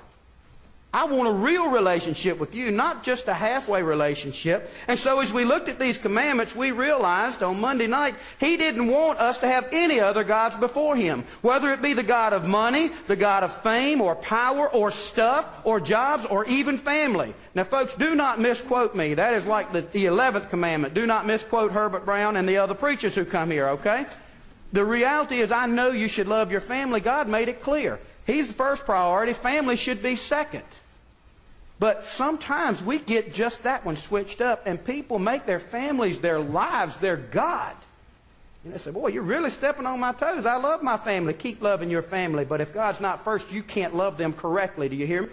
I 0.91 1.05
want 1.05 1.29
a 1.29 1.31
real 1.31 1.69
relationship 1.69 2.39
with 2.39 2.55
you, 2.55 2.71
not 2.71 3.03
just 3.03 3.27
a 3.27 3.33
halfway 3.33 3.83
relationship. 3.83 4.71
And 4.87 4.97
so 4.97 5.19
as 5.19 5.31
we 5.31 5.45
looked 5.45 5.69
at 5.69 5.77
these 5.77 5.99
commandments, 5.99 6.55
we 6.55 6.71
realized 6.71 7.43
on 7.43 7.61
Monday 7.61 7.85
night, 7.85 8.15
He 8.39 8.57
didn't 8.57 8.87
want 8.87 9.19
us 9.19 9.37
to 9.39 9.47
have 9.47 9.67
any 9.71 9.99
other 9.99 10.23
gods 10.23 10.55
before 10.55 10.95
Him. 10.95 11.25
Whether 11.43 11.71
it 11.73 11.83
be 11.83 11.93
the 11.93 12.01
God 12.01 12.33
of 12.33 12.47
money, 12.47 12.89
the 13.05 13.15
God 13.15 13.43
of 13.43 13.55
fame, 13.61 14.01
or 14.01 14.15
power, 14.15 14.67
or 14.67 14.89
stuff, 14.89 15.47
or 15.63 15.79
jobs, 15.79 16.25
or 16.25 16.45
even 16.45 16.79
family. 16.79 17.35
Now 17.53 17.65
folks, 17.65 17.93
do 17.93 18.15
not 18.15 18.39
misquote 18.39 18.95
me. 18.95 19.13
That 19.13 19.35
is 19.35 19.45
like 19.45 19.71
the, 19.71 19.81
the 19.81 20.05
11th 20.05 20.49
commandment. 20.49 20.95
Do 20.95 21.05
not 21.05 21.27
misquote 21.27 21.71
Herbert 21.71 22.03
Brown 22.03 22.35
and 22.35 22.49
the 22.49 22.57
other 22.57 22.73
preachers 22.73 23.13
who 23.13 23.25
come 23.25 23.51
here, 23.51 23.69
okay? 23.69 24.07
The 24.73 24.83
reality 24.83 25.39
is 25.39 25.51
I 25.51 25.67
know 25.67 25.91
you 25.91 26.07
should 26.07 26.27
love 26.27 26.51
your 26.51 26.61
family. 26.61 26.99
God 26.99 27.29
made 27.29 27.47
it 27.47 27.61
clear. 27.61 27.99
He's 28.29 28.47
the 28.47 28.53
first 28.53 28.85
priority. 28.85 29.33
Family 29.33 29.75
should 29.75 30.03
be 30.03 30.15
second. 30.15 30.63
But 31.79 32.03
sometimes 32.05 32.83
we 32.83 32.99
get 32.99 33.33
just 33.33 33.63
that 33.63 33.83
one 33.83 33.97
switched 33.97 34.39
up, 34.39 34.67
and 34.67 34.83
people 34.83 35.17
make 35.17 35.47
their 35.47 35.59
families, 35.59 36.19
their 36.19 36.37
lives, 36.37 36.95
their 36.97 37.17
God. 37.17 37.75
And 38.63 38.73
they 38.73 38.77
say, 38.77 38.91
Boy, 38.91 39.07
you're 39.07 39.23
really 39.23 39.49
stepping 39.49 39.87
on 39.87 39.99
my 39.99 40.11
toes. 40.11 40.45
I 40.45 40.57
love 40.57 40.83
my 40.83 40.97
family. 40.97 41.33
Keep 41.33 41.63
loving 41.63 41.89
your 41.89 42.03
family. 42.03 42.45
But 42.45 42.61
if 42.61 42.71
God's 42.71 42.99
not 42.99 43.23
first, 43.23 43.51
you 43.51 43.63
can't 43.63 43.95
love 43.95 44.17
them 44.17 44.33
correctly. 44.33 44.89
Do 44.89 44.95
you 44.95 45.07
hear 45.07 45.23
me? 45.23 45.29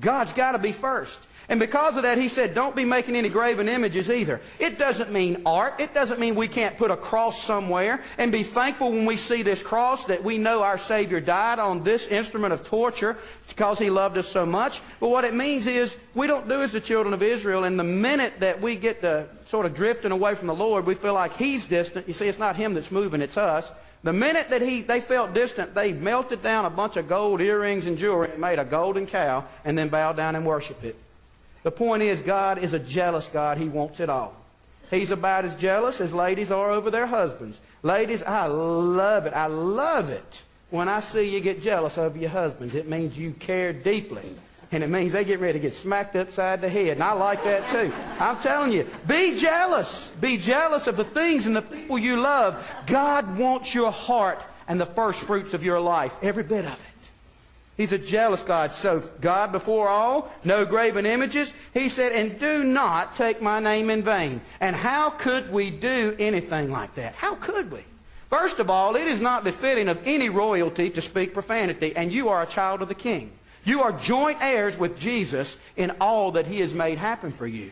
God's 0.00 0.32
got 0.32 0.52
to 0.52 0.58
be 0.58 0.72
first. 0.72 1.18
And 1.48 1.58
because 1.58 1.96
of 1.96 2.04
that, 2.04 2.18
he 2.18 2.28
said, 2.28 2.54
don't 2.54 2.76
be 2.76 2.84
making 2.84 3.16
any 3.16 3.28
graven 3.28 3.68
images 3.68 4.10
either. 4.10 4.40
It 4.58 4.78
doesn't 4.78 5.12
mean 5.12 5.42
art. 5.44 5.80
It 5.80 5.92
doesn't 5.92 6.20
mean 6.20 6.34
we 6.34 6.48
can't 6.48 6.76
put 6.78 6.90
a 6.90 6.96
cross 6.96 7.42
somewhere 7.42 8.02
and 8.18 8.30
be 8.30 8.42
thankful 8.42 8.90
when 8.90 9.04
we 9.04 9.16
see 9.16 9.42
this 9.42 9.62
cross 9.62 10.04
that 10.04 10.22
we 10.22 10.38
know 10.38 10.62
our 10.62 10.78
Savior 10.78 11.20
died 11.20 11.58
on 11.58 11.82
this 11.82 12.06
instrument 12.06 12.52
of 12.52 12.64
torture 12.64 13.18
because 13.48 13.78
he 13.78 13.90
loved 13.90 14.16
us 14.16 14.28
so 14.28 14.46
much. 14.46 14.80
But 15.00 15.08
what 15.08 15.24
it 15.24 15.34
means 15.34 15.66
is 15.66 15.96
we 16.14 16.26
don't 16.26 16.48
do 16.48 16.62
as 16.62 16.72
the 16.72 16.80
children 16.80 17.12
of 17.12 17.22
Israel. 17.22 17.64
And 17.64 17.78
the 17.78 17.84
minute 17.84 18.34
that 18.40 18.60
we 18.60 18.76
get 18.76 19.00
to 19.02 19.26
sort 19.46 19.66
of 19.66 19.74
drifting 19.74 20.12
away 20.12 20.34
from 20.34 20.46
the 20.46 20.54
Lord, 20.54 20.86
we 20.86 20.94
feel 20.94 21.14
like 21.14 21.36
he's 21.36 21.66
distant. 21.66 22.06
You 22.08 22.14
see, 22.14 22.28
it's 22.28 22.38
not 22.38 22.56
him 22.56 22.74
that's 22.74 22.90
moving, 22.90 23.20
it's 23.20 23.36
us. 23.36 23.70
The 24.04 24.12
minute 24.12 24.50
that 24.50 24.62
he, 24.62 24.82
they 24.82 25.00
felt 25.00 25.32
distant, 25.32 25.74
they 25.74 25.92
melted 25.92 26.42
down 26.42 26.64
a 26.64 26.70
bunch 26.70 26.96
of 26.96 27.08
gold 27.08 27.40
earrings 27.40 27.86
and 27.86 27.96
jewelry 27.96 28.30
and 28.32 28.40
made 28.40 28.58
a 28.58 28.64
golden 28.64 29.06
cow 29.06 29.44
and 29.64 29.78
then 29.78 29.88
bowed 29.88 30.16
down 30.16 30.34
and 30.34 30.44
worshiped 30.44 30.84
it. 30.84 30.96
The 31.62 31.70
point 31.70 32.02
is, 32.02 32.20
God 32.20 32.58
is 32.58 32.72
a 32.72 32.78
jealous 32.78 33.28
God. 33.28 33.58
He 33.58 33.68
wants 33.68 34.00
it 34.00 34.08
all. 34.08 34.34
He's 34.90 35.10
about 35.10 35.44
as 35.44 35.54
jealous 35.56 36.00
as 36.00 36.12
ladies 36.12 36.50
are 36.50 36.70
over 36.70 36.90
their 36.90 37.06
husbands. 37.06 37.58
Ladies, 37.82 38.22
I 38.22 38.46
love 38.46 39.26
it. 39.26 39.32
I 39.32 39.46
love 39.46 40.10
it 40.10 40.42
when 40.70 40.88
I 40.88 41.00
see 41.00 41.28
you 41.28 41.40
get 41.40 41.62
jealous 41.62 41.98
over 41.98 42.18
your 42.18 42.30
husbands. 42.30 42.74
It 42.74 42.88
means 42.88 43.16
you 43.16 43.32
care 43.32 43.72
deeply. 43.72 44.34
And 44.72 44.82
it 44.82 44.88
means 44.88 45.12
they 45.12 45.24
get 45.24 45.38
ready 45.38 45.54
to 45.54 45.58
get 45.58 45.74
smacked 45.74 46.16
upside 46.16 46.62
the 46.62 46.68
head. 46.68 46.92
And 46.92 47.02
I 47.02 47.12
like 47.12 47.44
that 47.44 47.68
too. 47.70 47.92
I'm 48.18 48.40
telling 48.40 48.72
you, 48.72 48.88
be 49.06 49.38
jealous. 49.38 50.10
Be 50.20 50.38
jealous 50.38 50.86
of 50.86 50.96
the 50.96 51.04
things 51.04 51.46
and 51.46 51.54
the 51.54 51.62
people 51.62 51.98
you 51.98 52.16
love. 52.16 52.56
God 52.86 53.36
wants 53.36 53.74
your 53.74 53.92
heart 53.92 54.40
and 54.68 54.80
the 54.80 54.86
first 54.86 55.20
fruits 55.20 55.52
of 55.52 55.62
your 55.62 55.78
life, 55.78 56.12
every 56.22 56.42
bit 56.42 56.64
of 56.64 56.72
it. 56.72 56.91
He's 57.76 57.92
a 57.92 57.98
jealous 57.98 58.42
God. 58.42 58.72
So, 58.72 59.02
God 59.20 59.50
before 59.50 59.88
all, 59.88 60.30
no 60.44 60.64
graven 60.64 61.06
images. 61.06 61.52
He 61.72 61.88
said, 61.88 62.12
and 62.12 62.38
do 62.38 62.64
not 62.64 63.16
take 63.16 63.40
my 63.40 63.60
name 63.60 63.88
in 63.88 64.02
vain. 64.02 64.42
And 64.60 64.76
how 64.76 65.10
could 65.10 65.50
we 65.50 65.70
do 65.70 66.14
anything 66.18 66.70
like 66.70 66.94
that? 66.96 67.14
How 67.14 67.34
could 67.36 67.70
we? 67.70 67.80
First 68.28 68.58
of 68.58 68.70
all, 68.70 68.96
it 68.96 69.06
is 69.06 69.20
not 69.20 69.44
befitting 69.44 69.88
of 69.88 69.98
any 70.06 70.28
royalty 70.28 70.90
to 70.90 71.02
speak 71.02 71.34
profanity, 71.34 71.94
and 71.96 72.12
you 72.12 72.28
are 72.28 72.42
a 72.42 72.46
child 72.46 72.82
of 72.82 72.88
the 72.88 72.94
king. 72.94 73.32
You 73.64 73.82
are 73.82 73.92
joint 73.92 74.38
heirs 74.40 74.78
with 74.78 74.98
Jesus 74.98 75.56
in 75.76 75.92
all 76.00 76.32
that 76.32 76.46
he 76.46 76.60
has 76.60 76.74
made 76.74 76.98
happen 76.98 77.32
for 77.32 77.46
you. 77.46 77.70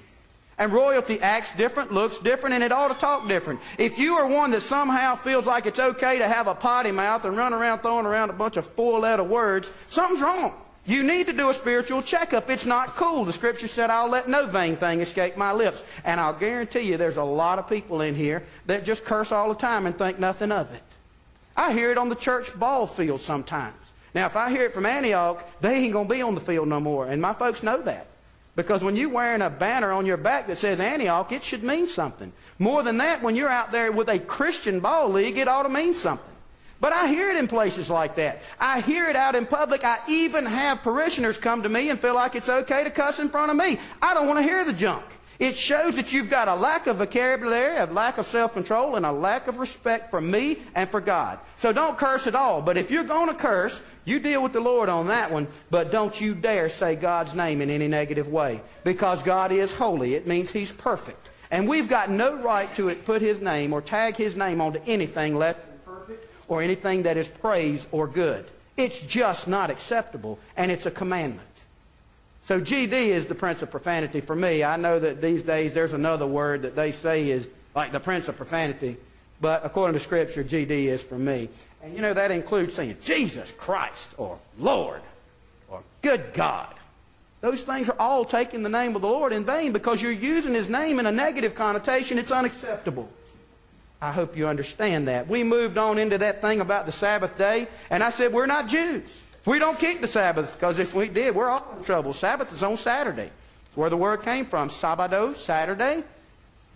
And 0.61 0.73
royalty 0.73 1.19
acts 1.23 1.57
different, 1.57 1.91
looks 1.91 2.19
different, 2.19 2.55
and 2.55 2.63
it 2.63 2.71
ought 2.71 2.89
to 2.89 2.95
talk 2.95 3.27
different. 3.27 3.61
If 3.79 3.99
you 3.99 4.17
are 4.17 4.27
one 4.27 4.51
that 4.51 4.61
somehow 4.61 5.17
feels 5.17 5.47
like 5.47 5.65
it's 5.65 5.79
okay 5.79 6.19
to 6.19 6.29
have 6.29 6.49
a 6.49 6.55
potty 6.55 6.91
mouth 6.91 7.25
and 7.25 7.35
run 7.35 7.55
around 7.55 7.79
throwing 7.79 8.05
around 8.05 8.29
a 8.29 8.35
bunch 8.35 8.59
of 8.59 8.67
four-letter 8.67 9.25
words, 9.25 9.71
something's 9.89 10.21
wrong. 10.21 10.53
You 10.85 11.03
need 11.03 11.29
to 11.29 11.33
do 11.33 11.49
a 11.49 11.55
spiritual 11.55 12.03
checkup. 12.03 12.51
It's 12.51 12.67
not 12.67 12.95
cool. 12.95 13.25
The 13.25 13.33
scripture 13.33 13.69
said, 13.69 13.89
I'll 13.89 14.11
let 14.11 14.29
no 14.29 14.45
vain 14.47 14.77
thing 14.77 15.01
escape 15.01 15.35
my 15.37 15.53
lips. 15.53 15.83
And 16.05 16.21
I'll 16.21 16.35
guarantee 16.35 16.81
you 16.81 16.99
there's 16.99 17.17
a 17.17 17.25
lot 17.25 17.59
of 17.59 17.67
people 17.67 18.03
in 18.03 18.15
here 18.15 18.43
that 18.67 18.85
just 18.85 19.05
curse 19.05 19.33
all 19.33 19.49
the 19.49 19.55
time 19.55 19.87
and 19.87 19.97
think 19.97 20.19
nothing 20.19 20.53
of 20.53 20.71
it. 20.75 20.83
I 21.57 21.73
hear 21.73 21.91
it 21.91 21.97
on 21.97 22.11
the 22.11 22.15
church 22.15 22.59
ball 22.59 22.87
field 22.87 23.23
sometimes. 23.23 23.77
Now, 24.15 24.27
if 24.27 24.37
I 24.37 24.51
hear 24.51 24.65
it 24.65 24.75
from 24.75 24.85
Antioch, 24.85 25.43
they 25.63 25.77
ain't 25.77 25.95
going 25.95 26.09
to 26.09 26.15
be 26.15 26.21
on 26.21 26.35
the 26.35 26.41
field 26.43 26.69
no 26.69 26.81
more. 26.81 27.07
And 27.07 27.23
my 27.23 27.33
folks 27.33 27.63
know 27.63 27.81
that. 27.83 28.09
Because 28.57 28.83
when 28.83 28.97
you're 28.97 29.09
wearing 29.09 29.43
a 29.43 29.51
banner 29.51 29.93
on 29.93 30.07
your 30.07 30.17
back 30.17 30.47
that 30.49 30.59
says 30.59 30.81
Antioch, 30.81 31.33
it 31.33 31.45
should 31.45 31.63
mean 31.63 31.87
something. 31.87 32.33
More 32.59 32.83
than 32.83 32.99
that, 32.99 33.23
when 33.23 33.37
you're 33.37 33.49
out 33.49 33.73
there 33.73 33.93
with 33.93 34.09
a 34.09 34.19
Christian 34.19 34.81
ball 34.81 35.09
league, 35.09 35.39
it 35.39 35.49
ought 35.49 35.63
to 35.63 35.69
mean 35.69 35.95
something. 35.95 36.27
But 36.81 36.93
I 36.93 37.09
hear 37.09 37.31
it 37.31 37.37
in 37.37 37.47
places 37.47 37.91
like 37.91 38.17
that. 38.17 38.43
I 38.59 38.81
hear 38.81 39.09
it 39.09 39.17
out 39.17 39.35
in 39.35 39.47
public. 39.47 39.85
I 39.85 39.99
even 40.09 40.47
have 40.47 40.83
parishioners 40.83 41.37
come 41.37 41.63
to 41.63 41.69
me 41.69 41.91
and 41.91 42.01
feel 42.01 42.15
like 42.15 42.35
it's 42.35 42.49
okay 42.49 42.85
to 42.85 42.91
cuss 42.91 43.19
in 43.19 43.29
front 43.29 43.51
of 43.51 43.57
me. 43.57 43.79
I 44.01 44.15
don't 44.15 44.27
want 44.27 44.39
to 44.39 44.43
hear 44.43 44.65
the 44.65 44.73
junk. 44.73 45.05
It 45.41 45.57
shows 45.57 45.97
that 45.97 46.13
you've 46.13 46.29
got 46.29 46.49
a 46.49 46.55
lack 46.55 46.87
of 46.87 46.97
vocabulary, 46.97 47.79
a 47.79 47.87
lack 47.87 48.19
of 48.19 48.27
self-control, 48.27 48.97
and 48.97 49.07
a 49.07 49.11
lack 49.11 49.47
of 49.49 49.59
respect 49.59 50.11
for 50.11 50.21
me 50.21 50.59
and 50.75 50.89
for 50.89 51.01
God. 51.01 51.39
So 51.57 51.73
don't 51.73 51.97
curse 51.97 52.27
at 52.27 52.35
all. 52.35 52.61
But 52.61 52.77
if 52.77 52.91
you're 52.91 53.05
going 53.05 53.29
to 53.29 53.35
curse, 53.35 53.81
you 54.05 54.21
deal 54.21 54.43
with 54.43 54.53
the 54.53 54.61
Lord 54.61 54.91
on 54.91 55.07
that 55.07 55.31
one, 55.31 55.49
but 55.71 55.91
don't 55.91 56.21
you 56.21 56.35
dare 56.35 56.69
say 56.69 56.95
God's 56.95 57.35
name 57.35 57.63
in 57.63 57.71
any 57.71 57.89
negative 57.89 58.29
way. 58.29 58.61
Because 58.85 59.23
God 59.23 59.51
is 59.51 59.73
holy. 59.73 60.15
It 60.15 60.27
means 60.27 60.51
He's 60.51 60.73
perfect. 60.73 61.31
And 61.51 61.67
we've 61.67 61.89
got 61.89 62.11
no 62.11 62.37
right 62.37 62.73
to 62.77 62.95
put 62.95 63.23
His 63.23 63.41
name 63.41 63.73
or 63.73 63.81
tag 63.81 64.17
His 64.17 64.37
name 64.37 64.61
onto 64.61 64.81
anything 64.87 65.37
less 65.37 65.57
than 65.57 65.95
perfect 65.95 66.27
or 66.49 66.61
anything 66.61 67.05
that 67.05 67.17
is 67.17 67.29
praise 67.29 67.87
or 67.93 68.07
good. 68.07 68.45
It's 68.77 69.01
just 69.01 69.49
not 69.49 69.71
acceptable, 69.71 70.39
and 70.57 70.71
it's 70.71 70.85
a 70.85 70.91
commandment. 70.91 71.49
So 72.45 72.61
GD 72.61 72.93
is 72.93 73.27
the 73.27 73.35
prince 73.35 73.63
of 73.63 73.71
profanity 73.71 74.21
for 74.21 74.35
me. 74.35 74.65
I 74.65 74.77
know 74.77 74.99
that 74.99 75.23
these 75.23 75.43
days 75.43 75.73
there's 75.73 75.93
another 75.93 76.27
word 76.27 76.63
that 76.63 76.75
they 76.75 76.93
say 76.93 77.31
is 77.31 77.49
like 77.75 77.93
the 77.93 78.01
prince 78.01 78.29
of 78.29 78.37
profanity, 78.37 78.97
but 79.41 79.65
according 79.65 79.95
to 79.95 80.01
Scripture, 80.01 80.43
GD 80.43 80.71
is 80.71 81.03
for 81.03 81.19
me. 81.19 81.49
And 81.83 81.95
you 81.95 82.03
know, 82.03 82.13
that 82.13 82.31
includes 82.31 82.75
saying 82.75 82.97
Jesus 83.03 83.51
Christ 83.57 84.09
or 84.17 84.39
Lord 84.59 85.01
or 85.69 85.83
good 86.03 86.33
God. 86.35 86.75
Those 87.41 87.63
things 87.63 87.89
are 87.89 87.97
all 87.99 88.25
taking 88.25 88.63
the 88.63 88.69
name 88.69 88.95
of 88.95 89.03
the 89.03 89.09
Lord 89.09 89.33
in 89.33 89.45
vain 89.45 89.73
because 89.73 90.03
you're 90.03 90.13
using 90.13 90.53
His 90.53 90.69
name 90.69 90.99
in 90.99 91.07
a 91.07 91.13
negative 91.13 91.55
connotation. 91.55 92.19
It's 92.19 92.31
unacceptable. 92.31 93.09
I 94.03 94.13
hope 94.13 94.37
you 94.37 94.47
understand 94.47 95.09
that. 95.09 95.29
We 95.29 95.43
moved 95.43 95.79
on 95.79 95.99
into 95.99 96.19
that 96.19 96.41
thing 96.41 96.61
about 96.61 96.87
the 96.87 96.93
Sabbath 96.93 97.37
day, 97.37 97.69
and 97.91 98.03
I 98.03 98.11
said, 98.11 98.33
we're 98.33 98.47
not 98.47 98.67
Jews. 98.67 99.09
We 99.47 99.59
don't 99.59 99.79
keep 99.79 100.01
the 100.01 100.09
Sabbath 100.09 100.53
because 100.53 100.79
if 100.79 100.95
we 100.95 101.09
did, 101.09 101.35
we're 101.35 101.49
all 101.49 101.67
in 101.79 101.85
trouble. 101.85 102.13
Sabbath 102.13 102.53
is 102.53 102.63
on 102.63 102.77
Saturday. 102.77 103.31
It's 103.69 103.77
where 103.77 103.91
the 103.91 103.97
word 103.97 104.23
came 104.23 104.45
from. 104.45 104.69
Sabado, 104.69 105.37
Saturday. 105.37 106.05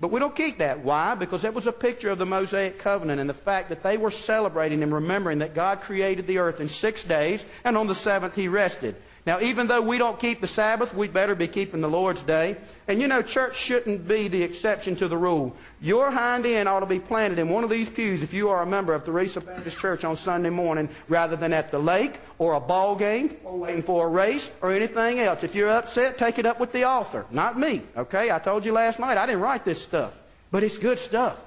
But 0.01 0.11
we 0.11 0.19
don't 0.19 0.35
keep 0.35 0.59
that. 0.59 0.81
Why? 0.81 1.15
Because 1.15 1.43
that 1.43 1.55
was 1.55 1.67
a 1.67 1.73
picture 1.73 2.11
of 2.11 2.19
the 2.19 2.27
Mosaic 2.27 2.79
covenant 2.79 3.21
and 3.21 3.31
the 3.31 3.35
fact 3.35 3.69
that 3.69 3.83
they 3.83 3.97
were 3.97 4.11
celebrating 4.11 4.83
and 4.83 4.93
remembering 4.93 5.39
that 5.39 5.55
God 5.55 5.83
created 5.83 6.27
the 6.27 6.39
earth 6.39 6.61
in 6.61 6.69
six 6.69 7.05
days 7.05 7.45
and 7.65 7.77
on 7.77 7.87
the 7.87 7.95
seventh 7.95 8.35
he 8.35 8.49
rested. 8.49 8.97
Now, 9.27 9.41
even 9.41 9.69
though 9.69 9.81
we 9.81 9.97
don't 9.97 10.19
keep 10.19 10.43
the 10.43 10.47
Sabbath, 10.47 10.95
we'd 10.95 11.15
better 11.15 11.35
be 11.35 11.49
keeping 11.49 11.81
the 11.81 11.89
Lord's 11.89 12.21
Day. 12.23 12.59
And 12.87 13.01
you 13.01 13.09
know, 13.09 13.23
church 13.23 13.57
shouldn't 13.57 14.07
be 14.07 14.29
the 14.29 14.43
exception 14.43 14.97
to 14.97 15.09
the 15.09 15.17
rule. 15.17 15.57
Your 15.81 16.11
hind 16.11 16.45
end 16.45 16.69
ought 16.69 16.81
to 16.81 16.87
be 16.87 17.01
planted 17.01 17.39
in 17.39 17.49
one 17.49 17.65
of 17.65 17.71
these 17.71 17.89
pews 17.89 18.23
if 18.23 18.35
you 18.35 18.51
are 18.51 18.63
a 18.63 18.67
member 18.67 18.93
of 18.93 19.05
Theresa 19.05 19.41
Baptist 19.41 19.79
Church 19.79 20.05
on 20.05 20.19
Sunday 20.19 20.51
morning 20.51 20.91
rather 21.09 21.37
than 21.37 21.55
at 21.55 21.71
the 21.71 21.79
lake 21.79 22.21
or 22.37 22.53
a 22.53 22.61
ball 22.61 22.97
game 22.97 23.35
or 23.45 23.57
waiting 23.57 23.83
for 23.83 24.07
a 24.07 24.11
race 24.11 24.51
or 24.61 24.73
anything 24.73 25.21
else. 25.21 25.43
If 25.43 25.55
you're 25.55 25.71
upset, 25.71 26.19
take 26.19 26.39
it 26.39 26.45
up 26.45 26.61
with 26.61 26.73
the 26.73 26.85
author, 26.85 27.25
not 27.31 27.59
me. 27.59 27.83
Okay? 27.97 28.31
I 28.31 28.39
told 28.39 28.67
you 28.67 28.73
last 28.73 28.99
night 28.99 29.17
I 29.17 29.25
didn't 29.25 29.41
write 29.41 29.65
this 29.65 29.81
stuff, 29.81 30.13
but 30.51 30.63
it's 30.63 30.77
good 30.77 30.99
stuff. 30.99 31.43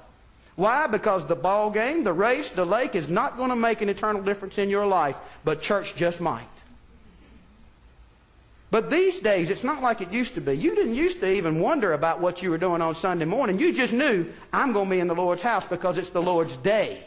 Why? 0.56 0.88
Because 0.88 1.24
the 1.26 1.36
ball 1.36 1.70
game, 1.70 2.02
the 2.02 2.12
race, 2.12 2.50
the 2.50 2.66
lake 2.66 2.96
is 2.96 3.08
not 3.08 3.36
going 3.36 3.50
to 3.50 3.56
make 3.56 3.82
an 3.82 3.88
eternal 3.88 4.20
difference 4.20 4.58
in 4.58 4.68
your 4.68 4.86
life, 4.86 5.16
but 5.44 5.62
church 5.62 5.94
just 5.94 6.20
might. 6.20 6.48
But 8.70 8.90
these 8.90 9.20
days, 9.20 9.48
it's 9.48 9.64
not 9.64 9.82
like 9.82 10.02
it 10.02 10.12
used 10.12 10.34
to 10.34 10.42
be. 10.42 10.52
You 10.52 10.74
didn't 10.74 10.94
used 10.94 11.20
to 11.20 11.32
even 11.32 11.60
wonder 11.60 11.94
about 11.94 12.20
what 12.20 12.42
you 12.42 12.50
were 12.50 12.58
doing 12.58 12.82
on 12.82 12.94
Sunday 12.94 13.24
morning. 13.24 13.58
You 13.58 13.72
just 13.72 13.94
knew, 13.94 14.26
I'm 14.52 14.72
going 14.72 14.86
to 14.86 14.90
be 14.90 15.00
in 15.00 15.08
the 15.08 15.14
Lord's 15.14 15.42
house 15.42 15.66
because 15.66 15.96
it's 15.96 16.10
the 16.10 16.22
Lord's 16.22 16.56
day. 16.58 17.02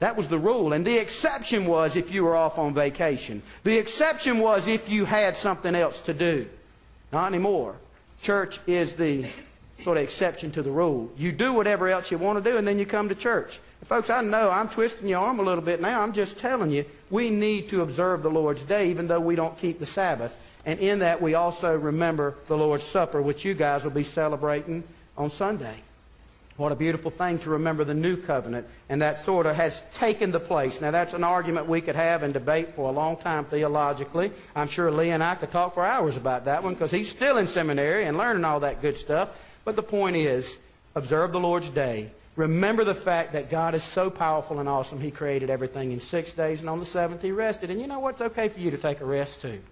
That 0.00 0.14
was 0.14 0.28
the 0.28 0.38
rule. 0.38 0.74
And 0.74 0.86
the 0.86 0.98
exception 0.98 1.64
was 1.64 1.96
if 1.96 2.12
you 2.12 2.24
were 2.24 2.36
off 2.36 2.58
on 2.58 2.74
vacation. 2.74 3.42
The 3.64 3.78
exception 3.78 4.40
was 4.40 4.66
if 4.66 4.90
you 4.90 5.06
had 5.06 5.34
something 5.34 5.74
else 5.74 6.02
to 6.02 6.12
do. 6.12 6.46
Not 7.10 7.28
anymore. 7.28 7.76
Church 8.22 8.60
is 8.66 8.96
the 8.96 9.24
sort 9.82 9.96
of 9.96 10.02
exception 10.02 10.50
to 10.52 10.62
the 10.62 10.70
rule. 10.70 11.10
You 11.16 11.32
do 11.32 11.54
whatever 11.54 11.88
else 11.88 12.10
you 12.10 12.18
want 12.18 12.42
to 12.42 12.50
do, 12.50 12.58
and 12.58 12.68
then 12.68 12.78
you 12.78 12.84
come 12.84 13.08
to 13.08 13.14
church. 13.14 13.60
Folks, 13.84 14.10
I 14.10 14.20
know 14.22 14.50
I'm 14.50 14.68
twisting 14.68 15.06
your 15.06 15.20
arm 15.20 15.38
a 15.38 15.42
little 15.42 15.62
bit 15.62 15.80
now. 15.80 16.00
I'm 16.00 16.12
just 16.12 16.38
telling 16.38 16.70
you, 16.70 16.84
we 17.10 17.30
need 17.30 17.68
to 17.68 17.82
observe 17.82 18.22
the 18.22 18.30
Lord's 18.30 18.62
Day 18.62 18.90
even 18.90 19.06
though 19.06 19.20
we 19.20 19.36
don't 19.36 19.56
keep 19.58 19.78
the 19.78 19.86
Sabbath. 19.86 20.36
And 20.64 20.80
in 20.80 20.98
that, 20.98 21.22
we 21.22 21.34
also 21.34 21.76
remember 21.76 22.34
the 22.48 22.56
Lord's 22.56 22.82
Supper, 22.82 23.22
which 23.22 23.44
you 23.44 23.54
guys 23.54 23.84
will 23.84 23.92
be 23.92 24.02
celebrating 24.02 24.82
on 25.16 25.30
Sunday. 25.30 25.76
What 26.56 26.72
a 26.72 26.74
beautiful 26.74 27.10
thing 27.10 27.38
to 27.40 27.50
remember 27.50 27.84
the 27.84 27.94
new 27.94 28.16
covenant. 28.16 28.66
And 28.88 29.02
that 29.02 29.24
sort 29.24 29.46
of 29.46 29.54
has 29.56 29.80
taken 29.94 30.32
the 30.32 30.40
place. 30.40 30.80
Now, 30.80 30.90
that's 30.90 31.12
an 31.12 31.22
argument 31.22 31.68
we 31.68 31.82
could 31.82 31.94
have 31.94 32.22
and 32.22 32.32
debate 32.32 32.74
for 32.74 32.88
a 32.88 32.92
long 32.92 33.18
time 33.18 33.44
theologically. 33.44 34.32
I'm 34.56 34.66
sure 34.66 34.90
Lee 34.90 35.10
and 35.10 35.22
I 35.22 35.34
could 35.34 35.52
talk 35.52 35.74
for 35.74 35.84
hours 35.84 36.16
about 36.16 36.46
that 36.46 36.64
one 36.64 36.72
because 36.72 36.90
he's 36.90 37.10
still 37.10 37.36
in 37.36 37.46
seminary 37.46 38.06
and 38.06 38.16
learning 38.16 38.44
all 38.44 38.60
that 38.60 38.80
good 38.80 38.96
stuff. 38.96 39.28
But 39.64 39.76
the 39.76 39.82
point 39.82 40.16
is, 40.16 40.58
observe 40.94 41.32
the 41.32 41.40
Lord's 41.40 41.68
Day 41.68 42.10
Remember 42.36 42.84
the 42.84 42.94
fact 42.94 43.32
that 43.32 43.50
God 43.50 43.74
is 43.74 43.82
so 43.82 44.10
powerful 44.10 44.60
and 44.60 44.68
awesome, 44.68 45.00
He 45.00 45.10
created 45.10 45.48
everything 45.48 45.92
in 45.92 46.00
six 46.00 46.32
days, 46.32 46.60
and 46.60 46.68
on 46.68 46.78
the 46.80 46.86
seventh 46.86 47.22
He 47.22 47.32
rested. 47.32 47.70
And 47.70 47.80
you 47.80 47.86
know 47.86 47.98
what? 47.98 48.14
It's 48.14 48.22
okay 48.22 48.48
for 48.48 48.60
you 48.60 48.70
to 48.70 48.76
take 48.76 49.00
a 49.00 49.06
rest 49.06 49.40
too. 49.40 49.48
It 49.48 49.62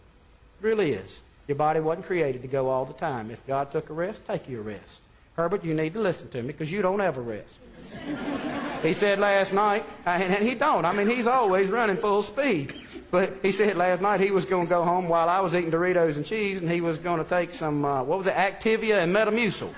really 0.63 0.93
is. 0.93 1.23
Your 1.47 1.57
body 1.57 1.81
wasn't 1.81 2.07
created 2.07 2.41
to 2.43 2.49
go 2.49 2.71
all 2.71 2.87
the 2.87 2.95
time. 2.95 3.31
If 3.31 3.47
God 3.47 3.71
took 3.71 3.91
a 3.91 3.93
rest, 3.93 4.27
take 4.27 4.49
your 4.49 4.63
rest. 4.63 5.01
Herbert, 5.37 5.63
you 5.63 5.75
need 5.75 5.93
to 5.93 6.01
listen 6.01 6.29
to 6.31 6.41
me 6.41 6.49
because 6.49 6.73
you 6.73 6.81
don't 6.81 7.03
ever 7.03 7.21
rest. 7.21 7.53
he 8.83 8.95
said 8.95 9.19
last 9.19 9.53
night, 9.53 9.85
and 10.07 10.43
he 10.43 10.55
don't. 10.55 10.87
I 10.87 10.93
mean, 10.93 11.09
he's 11.09 11.27
always 11.27 11.69
running 11.69 11.97
full 11.97 12.23
speed. 12.23 12.73
But 13.11 13.35
he 13.43 13.53
said 13.53 13.77
last 13.77 14.01
night 14.01 14.21
he 14.21 14.31
was 14.31 14.45
going 14.45 14.67
to 14.67 14.71
go 14.71 14.85
home 14.85 15.09
while 15.09 15.29
I 15.29 15.41
was 15.41 15.55
eating 15.55 15.71
Doritos 15.71 16.17
and 16.17 16.25
cheese, 16.25 16.63
and 16.63 16.71
he 16.71 16.81
was 16.81 16.99
going 16.99 17.23
to 17.23 17.29
take 17.29 17.53
some, 17.53 17.85
uh, 17.85 18.03
what 18.03 18.19
was 18.19 18.27
it, 18.27 18.35
Activia 18.35 19.03
and 19.03 19.15
Metamucil. 19.15 19.71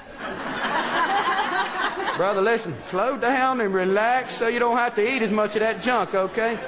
Brother, 2.16 2.40
listen, 2.40 2.74
slow 2.88 3.18
down 3.18 3.60
and 3.60 3.74
relax 3.74 4.34
so 4.36 4.48
you 4.48 4.58
don't 4.58 4.76
have 4.76 4.94
to 4.94 5.06
eat 5.06 5.20
as 5.20 5.30
much 5.30 5.54
of 5.54 5.60
that 5.60 5.82
junk, 5.82 6.14
okay? 6.14 6.58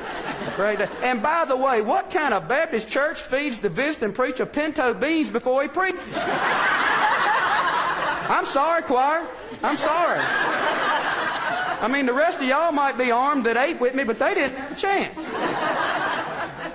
Right 0.59 0.79
and 1.03 1.23
by 1.23 1.47
the 1.47 1.57
way, 1.57 1.81
what 1.81 2.11
kind 2.11 2.35
of 2.35 2.47
Baptist 2.49 2.89
church 2.91 3.23
feeds 3.23 3.59
the 3.59 3.71
visiting 3.71 4.13
preacher 4.13 4.45
pinto 4.45 4.93
beans 4.93 5.31
before 5.31 5.63
he 5.63 5.69
preaches? 5.69 6.01
I'm 8.31 8.45
sorry, 8.45 8.83
choir. 8.83 9.27
I'm 9.63 9.77
sorry. 9.77 10.21
I 11.81 11.89
mean, 11.91 12.05
the 12.05 12.13
rest 12.13 12.41
of 12.41 12.45
y'all 12.45 12.73
might 12.73 12.99
be 12.99 13.11
armed 13.11 13.45
that 13.45 13.57
ate 13.57 13.81
with 13.81 13.95
me, 13.95 14.05
but 14.05 14.19
they 14.19 14.35
didn't 14.35 14.57
have 14.57 14.73
a 14.73 14.75
chance. 14.75 15.17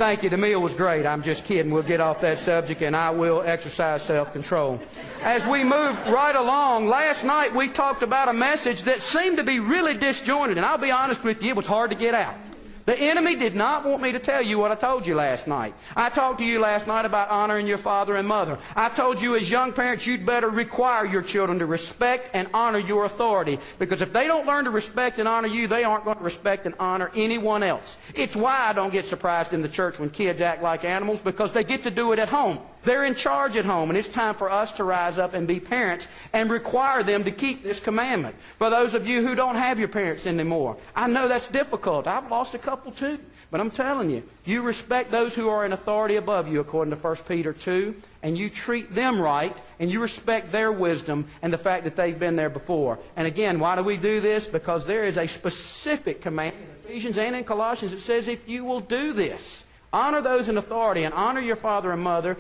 Thank 0.03 0.21
you. 0.21 0.29
The 0.29 0.37
meal 0.37 0.61
was 0.61 0.73
great. 0.73 1.05
I'm 1.05 1.23
just 1.23 1.45
kidding. 1.45 1.71
We'll 1.71 1.81
get 1.81 2.01
off 2.01 2.19
that 2.19 2.37
subject, 2.37 2.81
and 2.81 2.93
I 2.93 3.09
will 3.09 3.41
exercise 3.41 4.01
self 4.01 4.33
control 4.33 4.81
as 5.23 5.47
we 5.47 5.63
move 5.63 5.97
right 6.07 6.35
along, 6.35 6.87
last 6.87 7.23
night 7.23 7.55
we 7.55 7.69
talked 7.69 8.03
about 8.03 8.27
a 8.27 8.33
message 8.33 8.83
that 8.83 8.99
seemed 8.99 9.37
to 9.37 9.43
be 9.43 9.59
really 9.61 9.95
disjointed, 9.95 10.57
and 10.57 10.65
I'll 10.65 10.77
be 10.77 10.91
honest 10.91 11.23
with 11.23 11.41
you, 11.41 11.51
it 11.51 11.55
was 11.55 11.65
hard 11.65 11.91
to 11.91 11.95
get 11.95 12.13
out. 12.13 12.35
The 12.85 12.99
enemy 12.99 13.35
did 13.35 13.55
not 13.55 13.85
want 13.85 14.01
me 14.01 14.11
to 14.11 14.19
tell 14.19 14.41
you 14.41 14.59
what 14.59 14.71
I 14.71 14.75
told 14.75 15.07
you 15.07 15.15
last 15.15 15.47
night. 15.47 15.73
I 15.95 16.09
talked 16.09 16.39
to 16.39 16.45
you 16.45 16.59
last 16.59 16.85
night 16.85 17.05
about 17.05 17.29
honoring 17.29 17.65
your 17.65 17.77
father 17.77 18.17
and 18.17 18.27
mother. 18.27 18.59
I 18.75 18.89
told 18.89 19.21
you 19.21 19.37
as 19.37 19.49
young 19.49 19.71
parents 19.71 20.05
you'd 20.05 20.25
better 20.25 20.49
require 20.49 21.05
your 21.05 21.21
children 21.21 21.59
to 21.59 21.65
respect 21.65 22.31
and 22.33 22.49
honor 22.53 22.79
your 22.79 23.05
authority. 23.05 23.57
Because 23.79 24.01
if 24.01 24.11
they 24.11 24.27
don't 24.27 24.45
learn 24.45 24.65
to 24.65 24.71
respect 24.71 25.19
and 25.19 25.29
honor 25.29 25.47
you, 25.47 25.67
they 25.67 25.85
aren't 25.85 26.03
going 26.03 26.17
to 26.17 26.23
respect 26.23 26.65
and 26.65 26.75
honor 26.77 27.09
anyone 27.15 27.63
else. 27.63 27.95
It's 28.15 28.35
why 28.35 28.67
I 28.67 28.73
don't 28.73 28.91
get 28.91 29.05
surprised 29.05 29.53
in 29.53 29.61
the 29.61 29.69
church 29.69 29.97
when 29.97 30.09
kids 30.09 30.41
act 30.41 30.61
like 30.61 30.83
animals 30.83 31.21
because 31.21 31.53
they 31.53 31.63
get 31.63 31.83
to 31.83 31.91
do 31.91 32.11
it 32.11 32.19
at 32.19 32.27
home. 32.27 32.59
They're 32.83 33.05
in 33.05 33.15
charge 33.15 33.55
at 33.55 33.65
home, 33.65 33.89
and 33.89 33.97
it's 33.97 34.07
time 34.07 34.35
for 34.35 34.49
us 34.49 34.71
to 34.73 34.83
rise 34.83 35.17
up 35.17 35.33
and 35.33 35.47
be 35.47 35.59
parents 35.59 36.07
and 36.33 36.49
require 36.49 37.03
them 37.03 37.23
to 37.23 37.31
keep 37.31 37.63
this 37.63 37.79
commandment. 37.79 38.35
For 38.57 38.69
those 38.69 38.93
of 38.93 39.07
you 39.07 39.25
who 39.25 39.35
don't 39.35 39.55
have 39.55 39.79
your 39.79 39.87
parents 39.87 40.25
anymore, 40.25 40.77
I 40.95 41.07
know 41.07 41.27
that's 41.27 41.49
difficult. 41.49 42.07
I've 42.07 42.29
lost 42.29 42.53
a 42.53 42.59
couple 42.59 42.91
too. 42.91 43.19
But 43.53 43.61
I'm 43.61 43.69
telling 43.69 44.09
you, 44.09 44.23
you 44.45 44.63
respect 44.63 45.11
those 45.11 45.35
who 45.35 45.47
are 45.47 45.63
in 45.63 45.73
authority 45.73 46.15
above 46.15 46.51
you, 46.51 46.59
according 46.59 46.91
to 46.91 46.99
1 46.99 47.17
Peter 47.27 47.53
2, 47.53 47.93
and 48.23 48.35
you 48.35 48.49
treat 48.49 48.95
them 48.95 49.21
right, 49.21 49.55
and 49.79 49.91
you 49.91 50.01
respect 50.01 50.51
their 50.51 50.71
wisdom 50.71 51.27
and 51.43 51.53
the 51.53 51.57
fact 51.59 51.83
that 51.83 51.95
they've 51.95 52.17
been 52.17 52.35
there 52.35 52.49
before. 52.49 52.97
And 53.15 53.27
again, 53.27 53.59
why 53.59 53.75
do 53.75 53.83
we 53.83 53.95
do 53.95 54.21
this? 54.21 54.47
Because 54.47 54.87
there 54.87 55.03
is 55.03 55.17
a 55.17 55.27
specific 55.27 56.19
command 56.19 56.55
in 56.55 56.89
Ephesians 56.89 57.19
and 57.19 57.35
in 57.35 57.43
Colossians 57.43 57.93
that 57.93 58.01
says 58.01 58.27
if 58.27 58.49
you 58.49 58.65
will 58.65 58.79
do 58.79 59.13
this, 59.13 59.63
honor 59.91 60.21
those 60.21 60.49
in 60.49 60.57
authority 60.57 61.03
and 61.03 61.13
honor 61.13 61.39
your 61.39 61.55
father 61.55 61.91
and 61.91 62.01
mother, 62.01 62.37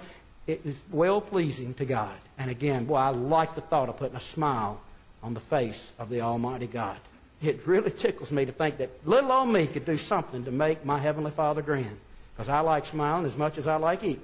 it 0.47 0.61
is 0.65 0.75
well 0.91 1.21
pleasing 1.21 1.73
to 1.75 1.85
God. 1.85 2.15
And 2.37 2.49
again, 2.49 2.85
boy, 2.85 2.95
I 2.95 3.09
like 3.09 3.55
the 3.55 3.61
thought 3.61 3.89
of 3.89 3.97
putting 3.97 4.17
a 4.17 4.21
smile 4.21 4.81
on 5.21 5.33
the 5.33 5.39
face 5.39 5.91
of 5.99 6.09
the 6.09 6.21
Almighty 6.21 6.67
God. 6.67 6.97
It 7.41 7.65
really 7.67 7.91
tickles 7.91 8.31
me 8.31 8.45
to 8.45 8.51
think 8.51 8.77
that 8.77 8.89
little 9.05 9.31
old 9.31 9.49
me 9.49 9.67
could 9.67 9.85
do 9.85 9.97
something 9.97 10.45
to 10.45 10.51
make 10.51 10.85
my 10.85 10.97
Heavenly 10.97 11.31
Father 11.31 11.61
grin. 11.61 11.97
Because 12.35 12.49
I 12.49 12.61
like 12.61 12.85
smiling 12.85 13.25
as 13.25 13.37
much 13.37 13.57
as 13.57 13.67
I 13.67 13.75
like 13.75 14.03
eating. 14.03 14.21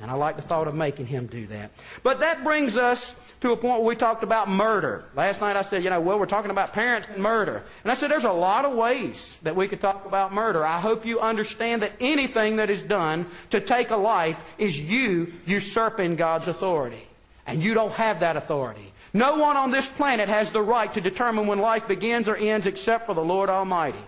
And 0.00 0.10
I 0.10 0.14
like 0.14 0.36
the 0.36 0.42
thought 0.42 0.66
of 0.66 0.74
making 0.74 1.06
him 1.06 1.26
do 1.26 1.46
that. 1.48 1.72
But 2.02 2.20
that 2.20 2.42
brings 2.42 2.76
us 2.76 3.14
to 3.42 3.52
a 3.52 3.56
point 3.56 3.80
where 3.80 3.88
we 3.88 3.96
talked 3.96 4.22
about 4.22 4.48
murder. 4.48 5.04
Last 5.14 5.40
night 5.40 5.56
I 5.56 5.62
said, 5.62 5.84
you 5.84 5.90
know, 5.90 6.00
well, 6.00 6.18
we're 6.18 6.26
talking 6.26 6.50
about 6.50 6.72
parents 6.72 7.08
and 7.12 7.22
murder. 7.22 7.62
And 7.82 7.92
I 7.92 7.94
said, 7.94 8.10
there's 8.10 8.24
a 8.24 8.32
lot 8.32 8.64
of 8.64 8.74
ways 8.74 9.38
that 9.42 9.56
we 9.56 9.68
could 9.68 9.80
talk 9.80 10.06
about 10.06 10.32
murder. 10.32 10.64
I 10.64 10.80
hope 10.80 11.04
you 11.04 11.20
understand 11.20 11.82
that 11.82 11.92
anything 12.00 12.56
that 12.56 12.70
is 12.70 12.80
done 12.80 13.26
to 13.50 13.60
take 13.60 13.90
a 13.90 13.96
life 13.96 14.38
is 14.56 14.78
you 14.78 15.32
usurping 15.44 16.16
God's 16.16 16.48
authority. 16.48 17.06
And 17.46 17.62
you 17.62 17.74
don't 17.74 17.92
have 17.92 18.20
that 18.20 18.36
authority. 18.36 18.92
No 19.12 19.36
one 19.36 19.56
on 19.56 19.70
this 19.70 19.88
planet 19.88 20.28
has 20.28 20.50
the 20.50 20.62
right 20.62 20.92
to 20.94 21.00
determine 21.00 21.46
when 21.46 21.58
life 21.58 21.88
begins 21.88 22.28
or 22.28 22.36
ends 22.36 22.66
except 22.66 23.06
for 23.06 23.14
the 23.14 23.24
Lord 23.24 23.50
Almighty. 23.50 23.98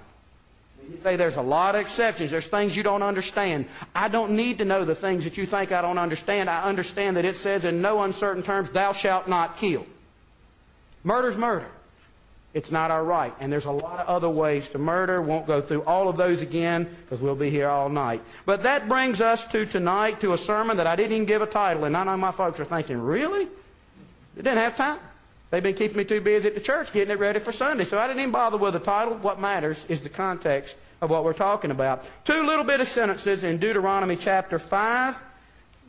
There's 1.03 1.37
a 1.37 1.43
lot 1.43 1.75
of 1.75 1.81
exceptions. 1.81 2.31
There's 2.31 2.47
things 2.47 2.77
you 2.77 2.83
don't 2.83 3.03
understand. 3.03 3.67
I 3.95 4.09
don't 4.09 4.33
need 4.33 4.59
to 4.59 4.65
know 4.65 4.85
the 4.85 4.95
things 4.95 5.25
that 5.25 5.37
you 5.37 5.47
think 5.47 5.73
I 5.73 5.83
don't 5.83 5.99
understand. 5.99 6.51
I 6.51 6.63
understand 6.63 7.17
that 7.17 7.25
it 7.25 7.37
says 7.37 7.65
in 7.65 7.83
no 7.83 8.03
uncertain 8.03 8.43
terms, 8.43 8.71
thou 8.71 8.93
shalt 8.93 9.29
not 9.29 9.57
kill. 9.57 9.87
Murder's 11.05 11.37
murder. 11.37 11.69
It's 12.55 12.71
not 12.71 12.91
our 12.91 13.03
right. 13.03 13.35
And 13.41 13.51
there's 13.51 13.65
a 13.65 13.71
lot 13.71 14.01
of 14.01 14.09
other 14.09 14.29
ways 14.29 14.69
to 14.71 14.79
murder. 14.79 15.23
Won't 15.23 15.47
go 15.47 15.63
through 15.63 15.85
all 15.85 16.09
of 16.09 16.19
those 16.19 16.43
again 16.43 16.85
because 17.05 17.21
we'll 17.21 17.35
be 17.35 17.49
here 17.49 17.69
all 17.69 17.89
night. 17.89 18.21
But 18.45 18.65
that 18.65 18.89
brings 18.89 19.21
us 19.23 19.47
to 19.47 19.65
tonight 19.65 20.21
to 20.21 20.35
a 20.35 20.39
sermon 20.39 20.77
that 20.77 20.87
I 20.87 20.95
didn't 20.95 21.13
even 21.13 21.27
give 21.27 21.41
a 21.41 21.47
title. 21.47 21.85
And 21.85 21.97
I 21.97 22.05
know 22.05 22.17
my 22.19 22.31
folks 22.31 22.61
are 22.61 22.67
thinking, 22.67 23.01
really? 23.01 23.47
They 24.37 24.43
didn't 24.43 24.59
have 24.59 24.77
time. 24.77 24.99
They've 25.51 25.63
been 25.63 25.75
keeping 25.75 25.97
me 25.97 26.05
too 26.05 26.21
busy 26.21 26.49
at 26.49 26.55
the 26.55 26.61
church 26.61 26.93
getting 26.93 27.11
it 27.11 27.19
ready 27.19 27.39
for 27.39 27.53
Sunday. 27.53 27.85
So 27.85 27.99
I 27.99 28.07
didn't 28.07 28.21
even 28.21 28.33
bother 28.33 28.57
with 28.57 28.75
the 28.75 28.81
title. 28.81 29.17
What 29.17 29.41
matters 29.41 29.83
is 29.89 30.01
the 30.03 30.09
context 30.09 30.77
of 31.03 31.11
what 31.11 31.25
we're 31.25 31.33
talking 31.33 31.73
about. 31.73 32.05
Two 32.25 32.47
little 32.47 32.65
bit 32.65 32.81
of 32.81 32.87
sentences 32.87 33.43
in 33.43 33.59
Deuteronomy 33.59 34.17
chapter 34.17 34.59
5. 34.59 35.19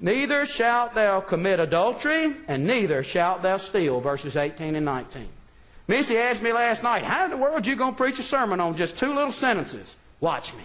Neither 0.01 0.45
shalt 0.47 0.95
thou 0.95 1.21
commit 1.21 1.59
adultery, 1.59 2.35
and 2.47 2.65
neither 2.65 3.03
shalt 3.03 3.43
thou 3.43 3.57
steal, 3.57 4.01
verses 4.01 4.35
18 4.35 4.75
and 4.75 4.83
19. 4.83 5.29
Missy 5.87 6.17
asked 6.17 6.41
me 6.41 6.51
last 6.51 6.81
night, 6.81 7.03
how 7.03 7.25
in 7.25 7.29
the 7.29 7.37
world 7.37 7.65
are 7.65 7.69
you 7.69 7.75
going 7.75 7.93
to 7.93 7.97
preach 7.97 8.17
a 8.17 8.23
sermon 8.23 8.59
on 8.59 8.75
just 8.75 8.97
two 8.97 9.13
little 9.13 9.31
sentences? 9.31 9.95
Watch 10.19 10.53
me. 10.55 10.63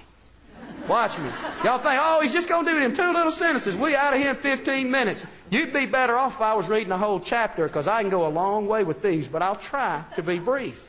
Watch 0.88 1.18
me. 1.18 1.28
Y'all 1.62 1.78
think, 1.78 2.00
oh, 2.02 2.20
he's 2.22 2.32
just 2.32 2.48
going 2.48 2.64
to 2.64 2.72
do 2.72 2.80
them 2.80 2.94
two 2.94 3.12
little 3.12 3.30
sentences. 3.30 3.76
We 3.76 3.94
out 3.94 4.14
of 4.14 4.20
here 4.20 4.30
in 4.30 4.36
15 4.36 4.90
minutes. 4.90 5.22
You'd 5.50 5.74
be 5.74 5.84
better 5.84 6.16
off 6.16 6.36
if 6.36 6.40
I 6.40 6.54
was 6.54 6.68
reading 6.68 6.92
a 6.92 6.98
whole 6.98 7.20
chapter 7.20 7.66
because 7.66 7.86
I 7.86 8.00
can 8.00 8.10
go 8.10 8.26
a 8.26 8.30
long 8.30 8.66
way 8.66 8.82
with 8.82 9.02
these, 9.02 9.28
but 9.28 9.42
I'll 9.42 9.56
try 9.56 10.04
to 10.16 10.22
be 10.22 10.38
brief. 10.38 10.87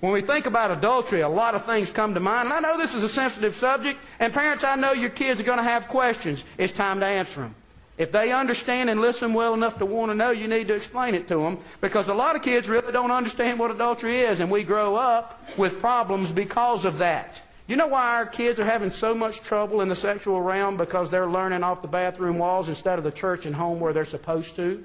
When 0.00 0.12
we 0.12 0.22
think 0.22 0.46
about 0.46 0.70
adultery, 0.70 1.20
a 1.20 1.28
lot 1.28 1.54
of 1.54 1.66
things 1.66 1.90
come 1.90 2.14
to 2.14 2.20
mind. 2.20 2.48
And 2.48 2.54
I 2.54 2.60
know 2.60 2.78
this 2.78 2.94
is 2.94 3.04
a 3.04 3.08
sensitive 3.08 3.54
subject, 3.54 4.00
and 4.18 4.32
parents, 4.32 4.64
I 4.64 4.76
know 4.76 4.92
your 4.92 5.10
kids 5.10 5.40
are 5.40 5.44
going 5.44 5.58
to 5.58 5.64
have 5.64 5.88
questions. 5.88 6.42
It's 6.56 6.72
time 6.72 7.00
to 7.00 7.06
answer 7.06 7.42
them. 7.42 7.54
If 7.98 8.12
they 8.12 8.32
understand 8.32 8.88
and 8.88 9.02
listen 9.02 9.34
well 9.34 9.52
enough 9.52 9.78
to 9.78 9.84
want 9.84 10.10
to 10.10 10.14
know, 10.14 10.30
you 10.30 10.48
need 10.48 10.68
to 10.68 10.74
explain 10.74 11.14
it 11.14 11.28
to 11.28 11.36
them 11.36 11.58
because 11.82 12.08
a 12.08 12.14
lot 12.14 12.34
of 12.34 12.40
kids 12.40 12.66
really 12.66 12.92
don't 12.92 13.10
understand 13.10 13.58
what 13.58 13.70
adultery 13.70 14.20
is, 14.20 14.40
and 14.40 14.50
we 14.50 14.64
grow 14.64 14.96
up 14.96 15.38
with 15.58 15.80
problems 15.80 16.30
because 16.30 16.86
of 16.86 16.96
that. 16.96 17.42
You 17.66 17.76
know 17.76 17.88
why 17.88 18.16
our 18.16 18.24
kids 18.24 18.58
are 18.58 18.64
having 18.64 18.90
so 18.90 19.14
much 19.14 19.42
trouble 19.42 19.82
in 19.82 19.90
the 19.90 19.96
sexual 19.96 20.40
realm? 20.40 20.78
Because 20.78 21.10
they're 21.10 21.28
learning 21.28 21.62
off 21.62 21.82
the 21.82 21.88
bathroom 21.88 22.38
walls 22.38 22.70
instead 22.70 22.96
of 22.96 23.04
the 23.04 23.10
church 23.10 23.44
and 23.44 23.54
home 23.54 23.80
where 23.80 23.92
they're 23.92 24.06
supposed 24.06 24.56
to? 24.56 24.82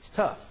It's 0.00 0.10
tough. 0.10 0.49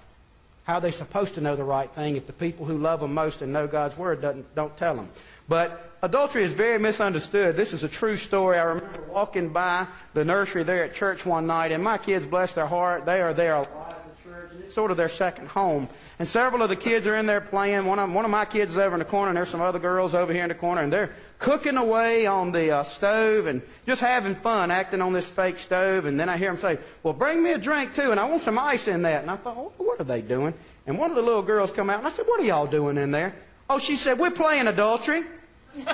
How 0.70 0.76
are 0.76 0.82
they 0.82 0.92
supposed 0.92 1.34
to 1.34 1.42
know 1.42 1.56
the 1.56 1.64
right 1.64 1.90
thing 1.96 2.16
if 2.16 2.28
the 2.28 2.34
people 2.34 2.64
who 2.64 2.78
love 2.78 3.00
them 3.00 3.12
most 3.12 3.42
and 3.42 3.52
know 3.52 3.66
God's 3.66 3.98
Word 3.98 4.22
doesn't, 4.22 4.54
don't 4.54 4.78
tell 4.78 4.94
them? 4.94 5.10
But 5.48 5.94
adultery 6.04 6.44
is 6.44 6.54
very 6.54 6.78
misunderstood. 6.78 7.58
This 7.58 7.74
is 7.74 7.84
a 7.84 7.90
true 7.90 8.16
story. 8.18 8.60
I 8.60 8.66
remember 8.66 9.02
walking 9.10 9.50
by 9.50 9.88
the 10.14 10.24
nursery 10.24 10.62
there 10.62 10.84
at 10.84 10.94
church 10.94 11.26
one 11.26 11.48
night, 11.48 11.72
and 11.72 11.84
my 11.84 11.98
kids, 11.98 12.28
bless 12.28 12.54
their 12.54 12.68
heart, 12.68 13.08
they 13.08 13.20
are 13.20 13.34
there 13.34 13.56
a 13.56 13.62
lot 13.62 13.94
at 13.94 14.16
the 14.16 14.30
church. 14.30 14.52
It's 14.60 14.76
sort 14.76 14.92
of 14.92 14.98
their 14.98 15.10
second 15.10 15.48
home. 15.48 15.90
And 16.20 16.28
several 16.28 16.62
of 16.62 16.70
the 16.70 16.76
kids 16.76 17.08
are 17.08 17.18
in 17.18 17.26
there 17.26 17.42
playing. 17.42 17.88
One 17.88 17.98
of, 17.98 18.14
one 18.14 18.24
of 18.24 18.30
my 18.30 18.46
kids 18.46 18.74
is 18.74 18.78
over 18.78 18.94
in 18.94 19.00
the 19.00 19.06
corner, 19.06 19.30
and 19.30 19.38
there's 19.38 19.50
some 19.50 19.62
other 19.62 19.80
girls 19.80 20.14
over 20.14 20.32
here 20.32 20.44
in 20.44 20.50
the 20.50 20.54
corner, 20.54 20.84
and 20.84 20.94
they're 20.94 21.16
cooking 21.40 21.78
away 21.78 22.26
on 22.26 22.52
the 22.52 22.70
uh, 22.70 22.84
stove 22.84 23.48
and 23.48 23.62
just 23.88 24.02
having 24.02 24.36
fun 24.36 24.70
acting 24.70 25.02
on 25.02 25.14
this 25.14 25.28
fake 25.28 25.58
stove. 25.58 26.06
And 26.06 26.20
then 26.20 26.30
I 26.30 26.38
hear 26.38 26.52
them 26.52 26.60
say, 26.60 26.78
Well, 27.02 27.14
bring 27.14 27.42
me 27.42 27.54
a 27.54 27.58
drink 27.58 27.96
too, 27.96 28.12
and 28.12 28.20
I 28.20 28.30
want 28.30 28.44
some 28.44 28.60
ice 28.60 28.88
in 28.88 29.02
that. 29.04 29.22
And 29.22 29.32
I 29.32 29.38
thought, 29.38 29.56
oh, 29.58 29.72
What 29.78 30.00
are 30.00 30.04
they 30.04 30.22
doing? 30.22 30.54
And 30.86 31.00
one 31.00 31.10
of 31.10 31.16
the 31.16 31.22
little 31.22 31.42
girls 31.42 31.72
come 31.72 31.90
out, 31.90 32.00
and 32.00 32.08
I 32.08 32.12
said, 32.12 32.26
What 32.28 32.42
are 32.42 32.46
y'all 32.46 32.68
doing 32.68 32.98
in 32.98 33.12
there? 33.12 33.34
Oh, 33.70 33.80
she 33.80 33.96
said, 33.96 34.20
We're 34.20 34.32
playing 34.32 34.68
adultery. 34.68 35.24
Man, 35.76 35.86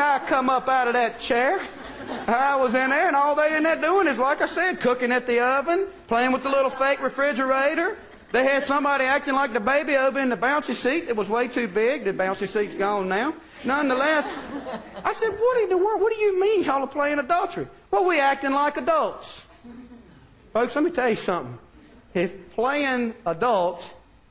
I 0.00 0.22
come 0.26 0.48
up 0.48 0.68
out 0.68 0.88
of 0.88 0.94
that 0.94 1.20
chair. 1.20 1.60
I 2.26 2.56
was 2.56 2.74
in 2.74 2.90
there, 2.90 3.06
and 3.06 3.14
all 3.14 3.36
they 3.36 3.56
in 3.56 3.62
there 3.62 3.80
doing 3.80 4.08
is, 4.08 4.18
like 4.18 4.40
I 4.40 4.46
said, 4.46 4.80
cooking 4.80 5.12
at 5.12 5.26
the 5.26 5.40
oven, 5.40 5.86
playing 6.08 6.32
with 6.32 6.42
the 6.42 6.48
little 6.48 6.70
fake 6.70 7.02
refrigerator. 7.02 7.96
They 8.32 8.44
had 8.44 8.64
somebody 8.64 9.04
acting 9.04 9.34
like 9.34 9.52
the 9.52 9.60
baby 9.60 9.96
over 9.96 10.20
in 10.20 10.28
the 10.28 10.36
bouncy 10.36 10.74
seat 10.74 11.06
that 11.06 11.16
was 11.16 11.28
way 11.28 11.48
too 11.48 11.66
big. 11.66 12.04
The 12.04 12.12
bouncy 12.12 12.48
seat's 12.48 12.74
gone 12.74 13.08
now. 13.08 13.34
Nonetheless, 13.64 14.26
I 15.04 15.12
said, 15.12 15.30
What 15.30 15.62
in 15.62 15.68
the 15.68 15.76
world? 15.76 16.00
What 16.00 16.12
do 16.12 16.18
you 16.18 16.40
mean 16.40 16.64
y'all 16.64 16.82
are 16.82 16.86
playing 16.86 17.18
adultery? 17.18 17.66
Well, 17.90 18.04
we 18.04 18.20
acting 18.20 18.52
like 18.52 18.76
adults. 18.76 19.44
Folks, 20.52 20.74
let 20.74 20.84
me 20.84 20.90
tell 20.90 21.10
you 21.10 21.16
something. 21.16 21.58
If 22.14 22.54
playing 22.54 23.14
adults 23.26 23.88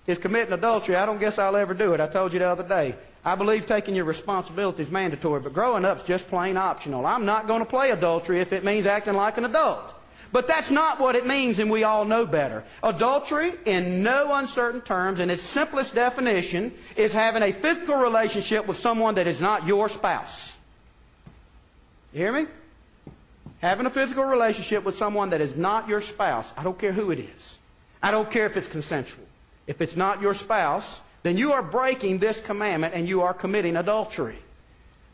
is 0.07 0.17
committing 0.17 0.53
adultery, 0.53 0.95
I 0.95 1.05
don't 1.05 1.19
guess 1.19 1.37
I'll 1.37 1.55
ever 1.55 1.73
do 1.73 1.93
it. 1.93 2.01
I 2.01 2.07
told 2.07 2.33
you 2.33 2.39
the 2.39 2.47
other 2.47 2.67
day. 2.67 2.95
I 3.23 3.35
believe 3.35 3.65
taking 3.65 3.95
your 3.95 4.05
responsibility 4.05 4.83
is 4.83 4.91
mandatory, 4.91 5.41
but 5.41 5.53
growing 5.53 5.85
up 5.85 5.97
is 5.97 6.03
just 6.03 6.27
plain 6.27 6.57
optional. 6.57 7.05
I'm 7.05 7.25
not 7.25 7.47
going 7.47 7.59
to 7.59 7.65
play 7.65 7.91
adultery 7.91 8.39
if 8.39 8.53
it 8.53 8.63
means 8.63 8.85
acting 8.85 9.13
like 9.13 9.37
an 9.37 9.45
adult. 9.45 9.93
But 10.31 10.47
that's 10.47 10.69
not 10.69 10.99
what 10.99 11.15
it 11.15 11.25
means, 11.25 11.57
and 11.57 11.71
we 11.71 11.83
all 11.83 12.05
know 12.05 12.25
better. 12.25 12.63
Adultery, 12.83 13.53
in 13.65 14.03
no 14.03 14.33
uncertain 14.33 14.81
terms, 14.81 15.19
in 15.19 15.29
its 15.29 15.41
simplest 15.41 15.95
definition, 15.95 16.71
is 16.95 17.11
having 17.11 17.41
a 17.41 17.51
physical 17.51 17.95
relationship 17.95 18.67
with 18.67 18.77
someone 18.77 19.15
that 19.15 19.25
is 19.25 19.41
not 19.41 19.65
your 19.65 19.89
spouse. 19.89 20.55
You 22.13 22.19
hear 22.19 22.31
me? 22.31 22.45
Having 23.61 23.87
a 23.87 23.89
physical 23.89 24.23
relationship 24.23 24.83
with 24.83 24.95
someone 24.95 25.31
that 25.31 25.41
is 25.41 25.55
not 25.55 25.89
your 25.89 26.01
spouse. 26.01 26.51
I 26.55 26.63
don't 26.63 26.77
care 26.77 26.93
who 26.93 27.11
it 27.11 27.19
is. 27.19 27.57
I 28.01 28.11
don't 28.11 28.29
care 28.29 28.45
if 28.45 28.55
it's 28.55 28.67
consensual. 28.67 29.25
If 29.67 29.81
it's 29.81 29.95
not 29.95 30.21
your 30.21 30.33
spouse, 30.33 31.01
then 31.23 31.37
you 31.37 31.53
are 31.53 31.61
breaking 31.61 32.19
this 32.19 32.39
commandment 32.39 32.93
and 32.93 33.07
you 33.07 33.21
are 33.21 33.33
committing 33.33 33.75
adultery. 33.75 34.39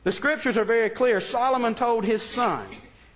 The 0.04 0.12
scriptures 0.12 0.56
are 0.58 0.64
very 0.64 0.90
clear. 0.90 1.20
Solomon 1.20 1.74
told 1.74 2.06
his 2.06 2.22
son, 2.22 2.66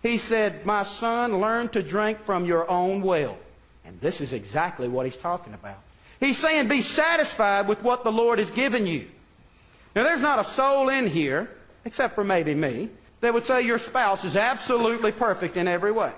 he 0.02 0.18
said, 0.18 0.66
My 0.66 0.84
son, 0.84 1.40
learn 1.40 1.70
to 1.70 1.84
drink 1.84 2.24
from 2.26 2.46
your 2.46 2.70
own 2.70 3.02
well. 3.02 3.38
And 3.86 4.00
this 4.02 4.22
is 4.22 4.34
exactly 4.34 4.88
what 4.88 5.06
he's 5.06 5.18
talking 5.18 5.54
about. 5.54 5.78
He's 6.20 6.38
saying, 6.38 6.68
Be 6.68 6.82
satisfied 6.82 7.68
with 7.68 7.84
what 7.84 8.04
the 8.04 8.12
Lord 8.12 8.40
has 8.40 8.52
given 8.52 8.86
you. 8.88 9.08
Now, 9.96 10.04
there's 10.04 10.22
not 10.22 10.40
a 10.40 10.44
soul 10.44 10.90
in 10.90 11.08
here, 11.08 11.50
except 11.86 12.16
for 12.16 12.24
maybe 12.24 12.54
me, 12.54 12.90
that 13.22 13.34
would 13.34 13.44
say 13.44 13.62
your 13.64 13.80
spouse 13.80 14.24
is 14.24 14.38
absolutely 14.38 15.12
perfect 15.12 15.58
in 15.58 15.68
every 15.68 15.92
way. 15.92 16.12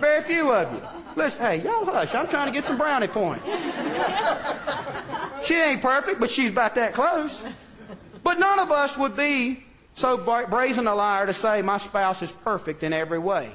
Very 0.00 0.22
few 0.22 0.52
of 0.52 0.72
you. 0.72 0.80
Listen, 1.16 1.40
hey, 1.40 1.62
y'all 1.62 1.84
hush. 1.84 2.14
I'm 2.14 2.28
trying 2.28 2.46
to 2.46 2.52
get 2.52 2.64
some 2.64 2.78
brownie 2.78 3.08
points. 3.08 3.44
She 5.44 5.54
ain't 5.54 5.82
perfect, 5.82 6.20
but 6.20 6.30
she's 6.30 6.50
about 6.50 6.74
that 6.76 6.94
close. 6.94 7.42
But 8.22 8.38
none 8.38 8.58
of 8.58 8.70
us 8.70 8.96
would 8.96 9.16
be 9.16 9.65
so 9.96 10.16
brazen 10.18 10.86
a 10.86 10.94
liar 10.94 11.26
to 11.26 11.32
say 11.32 11.62
my 11.62 11.78
spouse 11.78 12.22
is 12.22 12.30
perfect 12.30 12.82
in 12.82 12.92
every 12.92 13.18
way. 13.18 13.50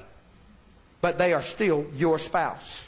But 0.99 1.17
they 1.17 1.34
are 1.34 1.41
still 1.41 1.86
your 1.95 2.19
spouse. 2.19 2.88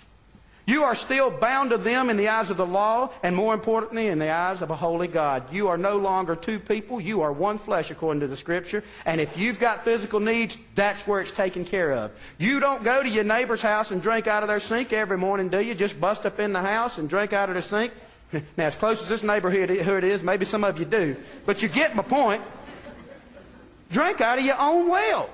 You 0.65 0.85
are 0.85 0.95
still 0.95 1.29
bound 1.29 1.71
to 1.71 1.77
them 1.77 2.09
in 2.09 2.15
the 2.15 2.29
eyes 2.29 2.49
of 2.49 2.55
the 2.55 2.65
law, 2.65 3.09
and 3.21 3.35
more 3.35 3.53
importantly, 3.53 4.07
in 4.07 4.17
the 4.17 4.31
eyes 4.31 4.61
of 4.61 4.71
a 4.71 4.75
holy 4.75 5.09
God. 5.09 5.53
You 5.53 5.67
are 5.67 5.77
no 5.77 5.97
longer 5.97 6.37
two 6.37 6.57
people. 6.57 7.01
You 7.01 7.21
are 7.21 7.33
one 7.33 7.57
flesh, 7.57 7.91
according 7.91 8.21
to 8.21 8.27
the 8.27 8.37
Scripture. 8.37 8.81
And 9.05 9.19
if 9.19 9.37
you've 9.37 9.59
got 9.59 9.83
physical 9.83 10.21
needs, 10.21 10.57
that's 10.73 11.05
where 11.05 11.19
it's 11.19 11.31
taken 11.31 11.65
care 11.65 11.91
of. 11.91 12.11
You 12.37 12.61
don't 12.61 12.81
go 12.81 13.03
to 13.03 13.09
your 13.09 13.25
neighbor's 13.25 13.61
house 13.61 13.91
and 13.91 14.01
drink 14.01 14.25
out 14.25 14.41
of 14.41 14.47
their 14.47 14.61
sink 14.61 14.93
every 14.93 15.17
morning, 15.17 15.49
do 15.49 15.59
you? 15.59 15.75
Just 15.75 15.99
bust 15.99 16.25
up 16.25 16.39
in 16.39 16.53
the 16.53 16.61
house 16.61 16.97
and 16.97 17.09
drink 17.09 17.33
out 17.33 17.49
of 17.49 17.55
their 17.55 17.61
sink? 17.61 17.91
Now, 18.57 18.65
as 18.65 18.75
close 18.75 18.99
as 18.99 19.09
this 19.09 19.21
neighborhood 19.21 20.03
is, 20.03 20.23
maybe 20.23 20.43
some 20.45 20.63
of 20.63 20.79
you 20.79 20.85
do. 20.85 21.15
But 21.45 21.61
you 21.61 21.67
get 21.67 21.95
my 21.95 22.01
point. 22.01 22.41
Drink 23.93 24.21
out 24.21 24.39
of 24.39 24.43
your 24.43 24.59
own 24.59 24.89
well. 24.89 25.29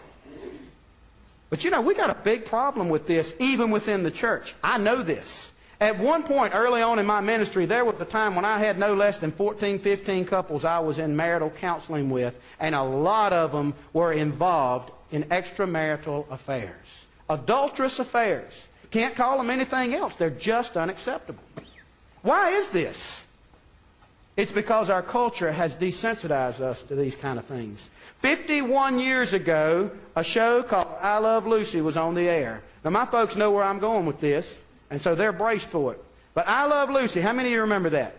But 1.49 1.63
you 1.63 1.71
know, 1.71 1.81
we 1.81 1.95
got 1.95 2.09
a 2.09 2.15
big 2.15 2.45
problem 2.45 2.89
with 2.89 3.07
this, 3.07 3.33
even 3.39 3.71
within 3.71 4.03
the 4.03 4.11
church. 4.11 4.53
I 4.63 4.77
know 4.77 5.01
this. 5.01 5.49
At 5.81 5.97
one 5.97 6.23
point 6.23 6.53
early 6.53 6.81
on 6.81 6.99
in 6.99 7.05
my 7.05 7.21
ministry, 7.21 7.65
there 7.65 7.85
was 7.85 7.95
a 8.01 8.05
time 8.05 8.35
when 8.35 8.43
I 8.43 8.59
had 8.59 8.77
no 8.77 8.93
less 8.93 9.17
than 9.17 9.31
14, 9.31 9.79
15 9.79 10.25
couples 10.25 10.65
I 10.65 10.79
was 10.79 10.99
in 10.99 11.15
marital 11.15 11.49
counseling 11.49 12.09
with, 12.09 12.35
and 12.59 12.75
a 12.75 12.83
lot 12.83 13.31
of 13.31 13.53
them 13.53 13.73
were 13.93 14.11
involved 14.11 14.91
in 15.11 15.23
extramarital 15.25 16.29
affairs. 16.29 17.05
Adulterous 17.29 17.99
affairs. 17.99 18.67
Can't 18.91 19.15
call 19.15 19.37
them 19.37 19.49
anything 19.49 19.95
else. 19.95 20.15
They're 20.15 20.29
just 20.29 20.75
unacceptable. 20.75 21.43
Why 22.23 22.51
is 22.51 22.69
this? 22.69 23.23
It's 24.35 24.51
because 24.51 24.89
our 24.89 25.01
culture 25.01 25.51
has 25.51 25.75
desensitized 25.75 26.59
us 26.59 26.81
to 26.83 26.95
these 26.95 27.15
kind 27.15 27.39
of 27.39 27.45
things. 27.45 27.89
51 28.19 28.99
years 28.99 29.33
ago, 29.33 29.91
a 30.15 30.23
show 30.23 30.61
called 30.61 30.87
I 31.01 31.17
Love 31.19 31.47
Lucy 31.47 31.81
was 31.81 31.97
on 31.97 32.15
the 32.15 32.29
air. 32.29 32.61
Now, 32.83 32.91
my 32.91 33.05
folks 33.05 33.35
know 33.35 33.51
where 33.51 33.63
I'm 33.63 33.79
going 33.79 34.05
with 34.05 34.19
this, 34.19 34.59
and 34.89 35.01
so 35.01 35.15
they're 35.15 35.31
braced 35.31 35.67
for 35.67 35.93
it. 35.93 36.03
But 36.33 36.47
I 36.47 36.65
Love 36.65 36.89
Lucy, 36.89 37.21
how 37.21 37.33
many 37.33 37.49
of 37.49 37.53
you 37.53 37.61
remember 37.61 37.89
that? 37.91 38.15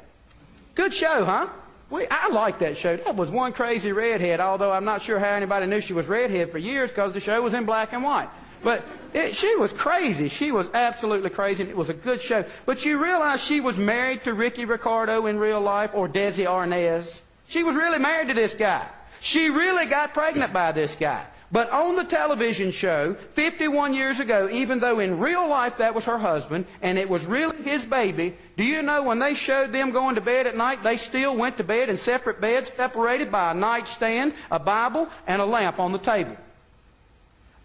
Good 0.74 0.94
show, 0.94 1.24
huh? 1.24 1.48
We, 1.90 2.06
I 2.10 2.28
like 2.28 2.60
that 2.60 2.76
show. 2.76 2.96
That 2.96 3.16
was 3.16 3.30
one 3.30 3.52
crazy 3.52 3.92
redhead, 3.92 4.40
although 4.40 4.72
I'm 4.72 4.84
not 4.84 5.02
sure 5.02 5.18
how 5.18 5.34
anybody 5.34 5.66
knew 5.66 5.80
she 5.80 5.92
was 5.92 6.06
redhead 6.06 6.50
for 6.50 6.58
years 6.58 6.90
because 6.90 7.12
the 7.12 7.20
show 7.20 7.42
was 7.42 7.52
in 7.52 7.64
black 7.64 7.92
and 7.92 8.02
white. 8.02 8.28
But 8.62 8.84
it, 9.12 9.34
she 9.34 9.54
was 9.56 9.72
crazy. 9.72 10.28
She 10.28 10.52
was 10.52 10.66
absolutely 10.72 11.30
crazy, 11.30 11.62
and 11.62 11.70
it 11.70 11.76
was 11.76 11.88
a 11.88 11.94
good 11.94 12.20
show. 12.20 12.44
But 12.64 12.84
you 12.84 13.02
realize 13.02 13.42
she 13.42 13.60
was 13.60 13.76
married 13.76 14.24
to 14.24 14.34
Ricky 14.34 14.64
Ricardo 14.64 15.26
in 15.26 15.38
real 15.38 15.60
life, 15.60 15.90
or 15.94 16.08
Desi 16.08 16.46
Arnaz. 16.46 17.20
She 17.48 17.64
was 17.64 17.74
really 17.74 17.98
married 17.98 18.28
to 18.28 18.34
this 18.34 18.54
guy. 18.54 18.86
She 19.20 19.50
really 19.50 19.86
got 19.86 20.14
pregnant 20.14 20.52
by 20.52 20.72
this 20.72 20.94
guy. 20.94 21.24
But 21.52 21.70
on 21.70 21.96
the 21.96 22.04
television 22.04 22.70
show, 22.70 23.14
51 23.34 23.92
years 23.92 24.20
ago, 24.20 24.48
even 24.52 24.78
though 24.78 25.00
in 25.00 25.18
real 25.18 25.48
life 25.48 25.78
that 25.78 25.94
was 25.94 26.04
her 26.04 26.18
husband 26.18 26.64
and 26.80 26.96
it 26.96 27.10
was 27.10 27.24
really 27.24 27.60
his 27.62 27.84
baby, 27.84 28.36
do 28.56 28.62
you 28.62 28.82
know 28.82 29.02
when 29.02 29.18
they 29.18 29.34
showed 29.34 29.72
them 29.72 29.90
going 29.90 30.14
to 30.14 30.20
bed 30.20 30.46
at 30.46 30.56
night, 30.56 30.84
they 30.84 30.96
still 30.96 31.36
went 31.36 31.56
to 31.56 31.64
bed 31.64 31.88
in 31.88 31.96
separate 31.98 32.40
beds, 32.40 32.70
separated 32.76 33.32
by 33.32 33.50
a 33.50 33.54
nightstand, 33.54 34.32
a 34.50 34.60
Bible, 34.60 35.08
and 35.26 35.42
a 35.42 35.44
lamp 35.44 35.80
on 35.80 35.90
the 35.90 35.98
table? 35.98 36.36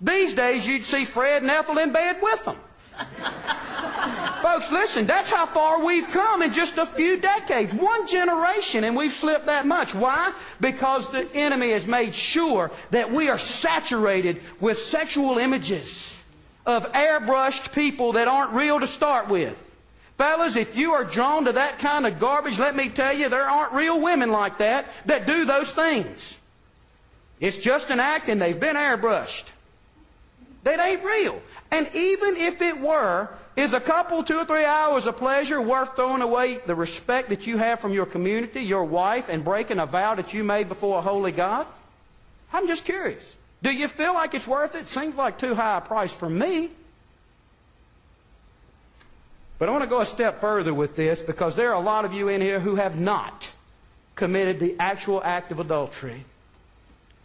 These 0.02 0.34
days, 0.34 0.66
you'd 0.66 0.84
see 0.84 1.06
Fred 1.06 1.44
and 1.44 1.52
Ethel 1.52 1.78
in 1.78 1.94
bed 1.94 2.18
with 2.22 2.44
them. 2.44 2.58
Folks, 4.46 4.72
listen, 4.72 5.08
that's 5.08 5.32
how 5.32 5.48
far 5.48 5.84
we've 5.84 6.08
come 6.12 6.44
in 6.44 6.54
just 6.54 6.78
a 6.78 6.86
few 6.86 7.18
decades. 7.18 7.74
One 7.74 8.06
generation, 8.06 8.84
and 8.84 8.96
we've 8.96 9.12
slipped 9.12 9.48
that 9.48 9.66
much. 9.66 9.96
Why? 9.96 10.32
Because 10.62 11.10
the 11.10 11.28
enemy 11.34 11.72
has 11.72 11.88
made 11.88 12.14
sure 12.14 12.70
that 12.92 13.12
we 13.12 13.28
are 13.28 13.40
saturated 13.40 14.40
with 14.60 14.78
sexual 14.78 15.40
images 15.40 16.22
of 16.64 16.92
airbrushed 16.92 17.74
people 17.74 18.12
that 18.12 18.28
aren't 18.28 18.52
real 18.52 18.80
to 18.80 18.86
start 18.86 19.30
with. 19.30 19.60
Fellas, 20.20 20.56
if 20.56 20.78
you 20.78 20.94
are 20.94 21.06
drawn 21.06 21.46
to 21.46 21.54
that 21.54 21.80
kind 21.80 22.06
of 22.06 22.20
garbage, 22.20 22.60
let 22.60 22.76
me 22.76 22.90
tell 22.90 23.14
you, 23.14 23.30
there 23.30 23.50
aren't 23.50 23.74
real 23.74 24.00
women 24.00 24.30
like 24.30 24.60
that 24.60 24.86
that 25.08 25.26
do 25.26 25.46
those 25.46 25.72
things. 25.72 26.38
It's 27.40 27.58
just 27.58 27.90
an 27.90 28.00
act 28.00 28.30
and 28.30 28.40
they've 28.40 28.60
been 28.60 28.76
airbrushed. 28.76 29.46
That 30.66 30.80
ain't 30.80 31.04
real. 31.04 31.42
And 31.72 31.90
even 31.96 32.38
if 32.38 32.62
it 32.62 32.80
were, 32.80 33.28
Is 33.56 33.74
a 33.74 33.80
couple, 33.80 34.22
two 34.24 34.38
or 34.38 34.46
three 34.46 34.66
hours 34.66 35.06
of 35.06 35.16
pleasure 35.16 35.62
worth 35.62 35.96
throwing 35.96 36.22
away 36.22 36.60
the 36.66 36.76
respect 36.76 37.30
that 37.30 37.48
you 37.48 37.58
have 37.58 37.80
from 37.80 37.94
your 37.94 38.06
community, 38.06 38.62
your 38.62 38.84
wife, 38.84 39.30
and 39.30 39.46
breaking 39.46 39.80
a 39.80 39.86
vow 39.86 40.16
that 40.16 40.34
you 40.34 40.44
made 40.44 40.68
before 40.68 41.00
a 41.00 41.02
holy 41.02 41.32
God? 41.32 41.66
I'm 42.52 42.68
just 42.68 42.84
curious. 42.84 43.34
Do 43.64 43.72
you 43.72 43.88
feel 43.88 44.14
like 44.14 44.34
it's 44.34 44.48
worth 44.48 44.76
it? 44.76 44.88
Seems 44.88 45.16
like 45.16 45.38
too 45.38 45.56
high 45.56 45.78
a 45.78 45.82
price 45.82 46.14
for 46.14 46.30
me. 46.30 46.70
But 49.58 49.70
I 49.70 49.72
want 49.72 49.84
to 49.86 49.90
go 49.90 50.02
a 50.02 50.06
step 50.06 50.42
further 50.42 50.74
with 50.74 50.98
this 50.98 51.22
because 51.22 51.56
there 51.56 51.70
are 51.70 51.82
a 51.82 51.86
lot 51.86 52.04
of 52.04 52.12
you 52.14 52.28
in 52.28 52.42
here 52.42 52.60
who 52.60 52.76
have 52.76 53.00
not 53.00 53.50
committed 54.16 54.60
the 54.60 54.76
actual 54.80 55.22
act 55.24 55.52
of 55.52 55.62
adultery. 55.62 56.26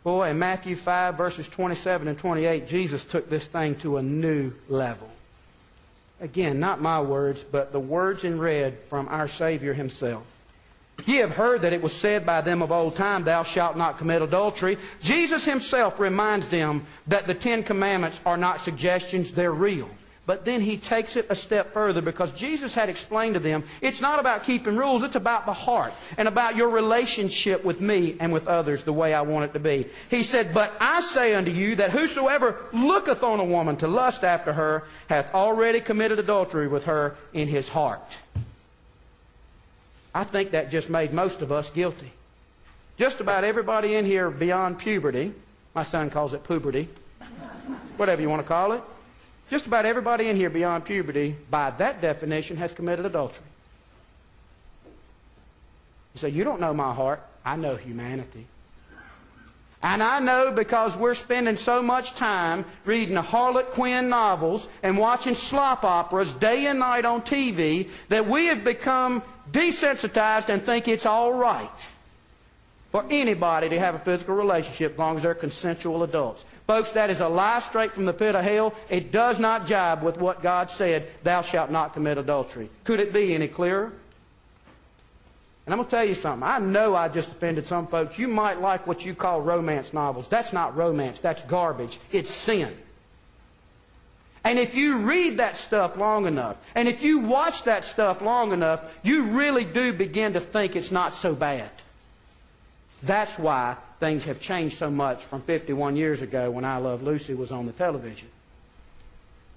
Boy, 0.05 0.31
in 0.31 0.39
Matthew 0.39 0.77
5, 0.77 1.17
verses 1.17 1.49
27 1.49 2.07
and 2.07 2.17
28, 2.17 2.69
Jesus 2.69 3.05
took 3.05 3.29
this 3.29 3.47
thing 3.47 3.75
to 3.77 3.97
a 3.97 4.03
new 4.03 4.53
level. 4.69 5.11
Again, 6.21 6.61
not 6.61 6.83
my 6.83 7.01
words, 7.01 7.43
but 7.43 7.73
the 7.73 7.81
words 7.81 8.25
in 8.25 8.39
red 8.39 8.79
from 8.89 9.09
our 9.09 9.27
Savior 9.27 9.73
himself. 9.73 10.23
Ye 11.07 11.17
have 11.17 11.31
heard 11.31 11.63
that 11.63 11.73
it 11.73 11.83
was 11.83 11.95
said 11.95 12.27
by 12.27 12.43
them 12.43 12.61
of 12.61 12.71
old 12.71 12.95
time, 12.97 13.25
Thou 13.25 13.43
shalt 13.43 13.77
not 13.77 13.97
commit 13.97 14.21
adultery. 14.21 14.77
Jesus 15.01 15.47
himself 15.47 15.99
reminds 15.99 16.49
them 16.49 16.87
that 17.07 17.27
the 17.27 17.35
Ten 17.35 17.63
Commandments 17.63 18.21
are 18.27 18.37
not 18.37 18.61
suggestions, 18.61 19.33
they're 19.33 19.53
real. 19.53 19.89
But 20.27 20.45
then 20.45 20.61
he 20.61 20.77
takes 20.77 21.17
it 21.17 21.27
a 21.29 21.35
step 21.35 21.73
further 21.73 22.03
because 22.03 22.31
Jesus 22.33 22.75
had 22.75 22.89
explained 22.89 23.35
to 23.35 23.41
them 23.41 23.65
it's 23.81 24.01
not 24.01 24.21
about 24.21 24.45
keeping 24.45 24.77
rules, 24.77 25.03
it's 25.03 25.17
about 25.17 25.47
the 25.47 25.53
heart 25.53 25.93
and 26.17 26.29
about 26.29 26.57
your 26.57 26.69
relationship 26.69 27.65
with 27.65 27.81
me 27.81 28.17
and 28.21 28.33
with 28.33 28.47
others 28.47 28.85
the 28.85 28.93
way 28.93 29.15
I 29.15 29.23
want 29.23 29.47
it 29.47 29.53
to 29.55 29.59
be. 29.59 29.87
He 30.09 30.23
said, 30.23 30.55
But 30.55 30.73
I 30.79 31.01
say 31.01 31.35
unto 31.35 31.51
you 31.51 31.77
that 31.77 31.91
whosoever 31.91 32.57
looketh 32.73 33.25
on 33.25 33.41
a 33.41 33.45
woman 33.45 33.77
to 33.79 33.89
lust 33.89 34.23
after 34.23 34.53
her 34.53 34.85
hath 35.09 35.35
already 35.35 35.81
committed 35.81 36.19
adultery 36.19 36.69
with 36.69 36.85
her 36.85 37.17
in 37.33 37.49
his 37.49 37.69
heart. 37.69 38.17
I 40.15 40.25
think 40.25 40.51
that 40.51 40.71
just 40.71 40.91
made 40.91 41.13
most 41.13 41.41
of 41.41 41.51
us 41.51 41.71
guilty. 41.71 42.13
Just 42.99 43.21
about 43.21 43.45
everybody 43.45 43.95
in 43.95 44.05
here 44.05 44.31
beyond 44.31 44.79
puberty, 44.79 45.33
my 45.75 45.83
son 45.83 46.11
calls 46.11 46.35
it 46.35 46.45
puberty, 46.45 46.89
whatever 47.97 48.21
you 48.21 48.29
want 48.29 48.43
to 48.43 48.49
call 48.49 48.73
it, 48.73 48.83
just 49.51 49.67
about 49.67 49.85
everybody 49.85 50.29
in 50.29 50.37
here 50.37 50.49
beyond 50.49 50.85
puberty, 50.85 51.37
by 51.51 51.71
that 51.73 52.01
definition, 52.01 52.57
has 52.57 52.73
committed 52.73 53.05
adultery. 53.05 53.45
You 56.15 56.21
say, 56.21 56.29
You 56.29 56.45
don't 56.45 56.61
know 56.61 56.73
my 56.73 56.95
heart. 56.95 57.21
I 57.45 57.57
know 57.57 57.77
humanity. 57.77 58.47
And 59.83 60.03
I 60.03 60.21
know 60.21 60.53
because 60.53 60.95
we're 60.95 61.15
spending 61.15 61.57
so 61.57 61.83
much 61.83 62.15
time 62.15 62.67
reading 62.85 63.15
the 63.15 63.23
Harlequin 63.23 63.73
Quinn 63.73 64.09
novels 64.11 64.69
and 64.83 64.99
watching 64.99 65.35
slop 65.35 65.85
operas 65.85 66.35
day 66.35 66.67
and 66.67 66.79
night 66.79 67.07
on 67.07 67.23
TV 67.23 67.89
that 68.11 68.29
we 68.29 68.47
have 68.47 68.63
become 68.63 69.23
desensitized 69.51 70.51
and 70.51 70.63
think 70.63 70.87
it's 70.87 71.07
all 71.07 71.33
right 71.33 71.71
for 72.93 73.07
anybody 73.09 73.71
to 73.71 73.79
have 73.79 73.95
a 73.95 73.99
physical 73.99 74.35
relationship 74.35 74.93
as 74.93 74.99
long 74.99 75.17
as 75.17 75.23
they're 75.23 75.35
consensual 75.35 76.03
adults. 76.03 76.45
Folks, 76.71 76.93
that 76.93 77.11
is 77.11 77.19
a 77.19 77.27
lie 77.27 77.59
straight 77.59 77.95
from 77.95 78.05
the 78.05 78.13
pit 78.13 78.37
of 78.37 78.45
hell. 78.45 78.73
It 78.89 79.11
does 79.11 79.41
not 79.41 79.67
jibe 79.67 80.05
with 80.05 80.19
what 80.19 80.41
God 80.41 80.71
said, 80.71 81.09
thou 81.25 81.43
shalt 81.43 81.73
not 81.73 81.95
commit 81.95 82.17
adultery. 82.17 82.71
Could 82.85 83.01
it 83.01 83.13
be 83.13 83.35
any 83.35 83.49
clearer? 83.49 83.87
And 85.67 85.75
I'm 85.75 85.79
going 85.79 85.87
to 85.87 85.91
tell 85.91 86.05
you 86.05 86.15
something. 86.15 86.49
I 86.49 86.61
know 86.61 86.95
I 86.95 87.09
just 87.09 87.29
offended 87.29 87.67
some 87.67 87.89
folks. 87.89 88.21
You 88.21 88.29
might 88.29 88.61
like 88.61 88.87
what 88.87 89.05
you 89.05 89.17
call 89.17 89.41
romance 89.41 89.93
novels. 89.93 90.29
That's 90.29 90.53
not 90.53 90.77
romance. 90.77 91.19
That's 91.19 91.43
garbage. 91.43 91.99
It's 92.13 92.31
sin. 92.31 92.73
And 94.45 94.57
if 94.57 94.77
you 94.77 94.99
read 94.99 95.39
that 95.39 95.57
stuff 95.57 95.97
long 95.97 96.27
enough, 96.27 96.57
and 96.77 96.87
if 96.87 97.03
you 97.03 97.19
watch 97.19 97.65
that 97.65 97.85
stuff 97.85 98.23
long 98.23 98.53
enough, 98.53 98.81
you 99.03 99.25
really 99.25 99.65
do 99.65 99.93
begin 99.93 100.35
to 100.35 100.41
think 100.41 100.77
it's 100.77 100.93
not 100.93 101.15
so 101.15 101.35
bad. 101.35 101.71
That's 103.03 103.37
why 103.41 103.77
things 104.01 104.25
have 104.25 104.41
changed 104.41 104.79
so 104.79 104.91
much 104.91 105.25
from 105.25 105.43
51 105.43 105.95
years 105.95 106.23
ago 106.23 106.51
when 106.51 106.65
I 106.65 106.79
Love 106.79 107.03
Lucy 107.03 107.35
was 107.35 107.53
on 107.53 107.67
the 107.67 107.73
television. 107.73 108.29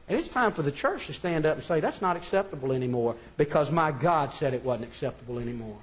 And 0.09 0.19
it's 0.19 0.27
time 0.27 0.51
for 0.51 0.61
the 0.61 0.71
church 0.71 1.07
to 1.07 1.13
stand 1.13 1.45
up 1.45 1.55
and 1.55 1.63
say, 1.63 1.79
that's 1.79 2.01
not 2.01 2.17
acceptable 2.17 2.73
anymore 2.73 3.15
because 3.37 3.71
my 3.71 3.91
God 3.91 4.33
said 4.33 4.53
it 4.53 4.63
wasn't 4.63 4.85
acceptable 4.85 5.39
anymore. 5.39 5.77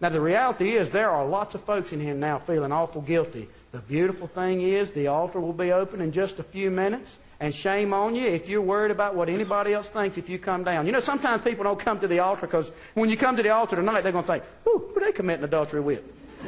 Now, 0.00 0.08
the 0.08 0.20
reality 0.20 0.76
is 0.76 0.90
there 0.90 1.10
are 1.10 1.26
lots 1.26 1.54
of 1.54 1.62
folks 1.62 1.92
in 1.92 2.00
here 2.00 2.14
now 2.14 2.38
feeling 2.38 2.72
awful 2.72 3.02
guilty. 3.02 3.48
The 3.72 3.80
beautiful 3.80 4.28
thing 4.28 4.62
is 4.62 4.92
the 4.92 5.08
altar 5.08 5.40
will 5.40 5.52
be 5.52 5.72
open 5.72 6.00
in 6.00 6.12
just 6.12 6.38
a 6.38 6.42
few 6.42 6.70
minutes. 6.70 7.18
And 7.40 7.54
shame 7.54 7.92
on 7.92 8.16
you 8.16 8.26
if 8.26 8.48
you're 8.48 8.62
worried 8.62 8.90
about 8.90 9.14
what 9.14 9.28
anybody 9.28 9.72
else 9.72 9.86
thinks 9.86 10.18
if 10.18 10.28
you 10.28 10.38
come 10.38 10.64
down. 10.64 10.86
You 10.86 10.92
know, 10.92 11.00
sometimes 11.00 11.44
people 11.44 11.62
don't 11.64 11.78
come 11.78 12.00
to 12.00 12.08
the 12.08 12.18
altar 12.18 12.46
because 12.46 12.70
when 12.94 13.10
you 13.10 13.16
come 13.16 13.36
to 13.36 13.42
the 13.42 13.50
altar 13.50 13.76
tonight, 13.76 14.00
they're 14.00 14.10
going 14.10 14.24
to 14.24 14.32
think, 14.32 14.44
who 14.64 14.92
are 14.96 15.00
they 15.00 15.12
committing 15.12 15.44
adultery 15.44 15.80
with? 15.80 16.02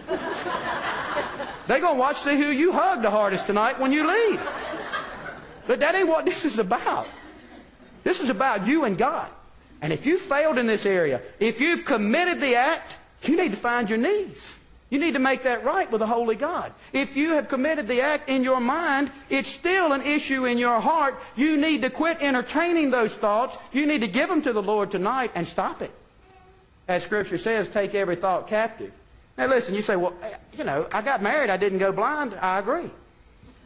They're 1.70 1.78
going 1.78 1.94
to 1.94 2.00
watch 2.00 2.16
see 2.16 2.36
who 2.36 2.48
you 2.48 2.72
hug 2.72 3.00
the 3.00 3.12
hardest 3.12 3.46
tonight 3.46 3.78
when 3.78 3.92
you 3.92 4.04
leave. 4.04 4.44
But 5.68 5.78
that 5.78 5.94
ain't 5.94 6.08
what 6.08 6.24
this 6.24 6.44
is 6.44 6.58
about. 6.58 7.06
This 8.02 8.18
is 8.18 8.28
about 8.28 8.66
you 8.66 8.86
and 8.86 8.98
God. 8.98 9.28
And 9.80 9.92
if 9.92 10.04
you 10.04 10.18
failed 10.18 10.58
in 10.58 10.66
this 10.66 10.84
area, 10.84 11.22
if 11.38 11.60
you've 11.60 11.84
committed 11.84 12.40
the 12.40 12.56
act, 12.56 12.98
you 13.22 13.36
need 13.36 13.52
to 13.52 13.56
find 13.56 13.88
your 13.88 14.00
knees. 14.00 14.52
You 14.88 14.98
need 14.98 15.12
to 15.12 15.20
make 15.20 15.44
that 15.44 15.62
right 15.62 15.88
with 15.92 16.02
a 16.02 16.08
holy 16.08 16.34
God. 16.34 16.72
If 16.92 17.16
you 17.16 17.34
have 17.34 17.46
committed 17.46 17.86
the 17.86 18.00
act 18.00 18.28
in 18.28 18.42
your 18.42 18.58
mind, 18.58 19.12
it's 19.28 19.48
still 19.48 19.92
an 19.92 20.02
issue 20.02 20.46
in 20.46 20.58
your 20.58 20.80
heart. 20.80 21.22
You 21.36 21.56
need 21.56 21.82
to 21.82 21.90
quit 21.90 22.20
entertaining 22.20 22.90
those 22.90 23.14
thoughts. 23.14 23.56
You 23.72 23.86
need 23.86 24.00
to 24.00 24.08
give 24.08 24.28
them 24.28 24.42
to 24.42 24.52
the 24.52 24.60
Lord 24.60 24.90
tonight 24.90 25.30
and 25.36 25.46
stop 25.46 25.82
it. 25.82 25.92
As 26.88 27.04
Scripture 27.04 27.38
says, 27.38 27.68
take 27.68 27.94
every 27.94 28.16
thought 28.16 28.48
captive. 28.48 28.90
Now 29.40 29.46
listen, 29.46 29.74
you 29.74 29.80
say, 29.80 29.96
well, 29.96 30.12
eh, 30.22 30.36
you 30.52 30.64
know, 30.64 30.86
I 30.92 31.00
got 31.00 31.22
married, 31.22 31.48
I 31.48 31.56
didn't 31.56 31.78
go 31.78 31.92
blind. 31.92 32.34
I 32.34 32.58
agree. 32.58 32.90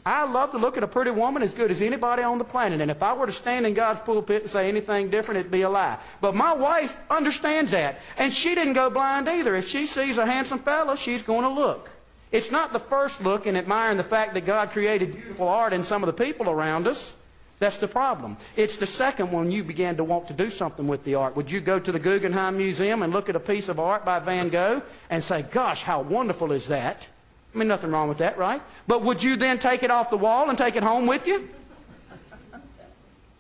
I 0.07 0.23
love 0.23 0.53
to 0.53 0.59
look 0.59 0.77
at 0.77 0.85
a 0.85 0.87
pretty 0.87 1.11
woman 1.11 1.43
as 1.43 1.53
good 1.53 1.73
as 1.73 1.83
anybody 1.83 2.23
on 2.23 2.39
the 2.39 2.45
planet. 2.45 2.81
And 2.81 2.93
if 2.93 3.03
I 3.03 3.13
were 3.13 3.27
to 3.27 3.33
stand 3.33 3.67
in 3.67 3.75
God's 3.75 3.99
pulpit 4.03 4.43
and 4.43 4.51
say 4.53 4.69
anything 4.69 5.11
different, 5.11 5.41
it'd 5.41 5.51
be 5.51 5.63
a 5.63 5.69
lie. 5.69 5.99
But 6.21 6.37
my 6.37 6.53
wife 6.53 6.97
understands 7.11 7.73
that. 7.73 7.99
And 8.17 8.33
she 8.33 8.55
didn't 8.55 8.75
go 8.75 8.89
blind 8.89 9.29
either. 9.29 9.57
If 9.57 9.67
she 9.67 9.87
sees 9.87 10.17
a 10.17 10.25
handsome 10.25 10.61
fellow, 10.61 10.95
she's 10.95 11.23
going 11.23 11.43
to 11.43 11.49
look. 11.49 11.91
It's 12.31 12.53
not 12.53 12.73
the 12.73 12.79
first 12.79 13.21
look 13.21 13.49
in 13.49 13.57
admiring 13.57 13.97
the 13.97 14.05
fact 14.05 14.35
that 14.35 14.47
God 14.47 14.71
created 14.71 15.15
beautiful 15.15 15.49
art 15.49 15.73
in 15.73 15.83
some 15.83 16.05
of 16.05 16.07
the 16.07 16.25
people 16.25 16.49
around 16.49 16.87
us. 16.87 17.15
That's 17.59 17.77
the 17.77 17.89
problem. 17.89 18.37
It's 18.57 18.77
the 18.77 18.87
second 18.87 19.31
one 19.31 19.51
you 19.51 19.63
began 19.63 19.97
to 19.97 20.05
want 20.05 20.29
to 20.29 20.35
do 20.35 20.51
something 20.51 20.89
with 20.89 21.05
the 21.05 21.15
art. 21.15 21.37
Would 21.37 21.51
you 21.51 21.61
go 21.61 21.79
to 21.79 21.93
the 21.93 21.99
Guggenheim 21.99 22.57
Museum 22.57 23.03
and 23.03 23.13
look 23.13 23.29
at 23.29 23.37
a 23.37 23.41
piece 23.41 23.69
of 23.69 23.79
art 23.79 24.05
by 24.05 24.19
Van 24.19 24.49
Gogh 24.49 24.83
and 25.09 25.23
say, 25.23 25.43
gosh, 25.43 25.83
how 25.83 26.03
wonderful 26.03 26.53
is 26.53 26.67
that? 26.67 27.07
I 27.55 27.59
mean, 27.59 27.69
nothing 27.69 27.93
wrong 27.93 28.09
with 28.09 28.19
that, 28.19 28.37
right? 28.37 28.61
But 28.89 29.03
would 29.03 29.23
you 29.23 29.37
then 29.37 29.59
take 29.59 29.85
it 29.85 29.91
off 29.91 30.11
the 30.11 30.17
wall 30.17 30.49
and 30.49 30.59
take 30.59 30.75
it 30.75 30.83
home 30.83 31.07
with 31.07 31.27
you? 31.27 31.49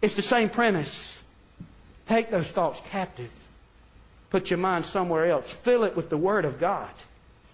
It's 0.00 0.14
the 0.14 0.22
same 0.22 0.48
premise. 0.48 1.22
Take 2.06 2.30
those 2.30 2.46
thoughts 2.46 2.80
captive. 2.90 3.30
Put 4.30 4.50
your 4.50 4.58
mind 4.58 4.84
somewhere 4.84 5.26
else. 5.26 5.50
Fill 5.50 5.84
it 5.84 5.96
with 5.96 6.10
the 6.10 6.16
Word 6.16 6.44
of 6.44 6.60
God 6.60 6.90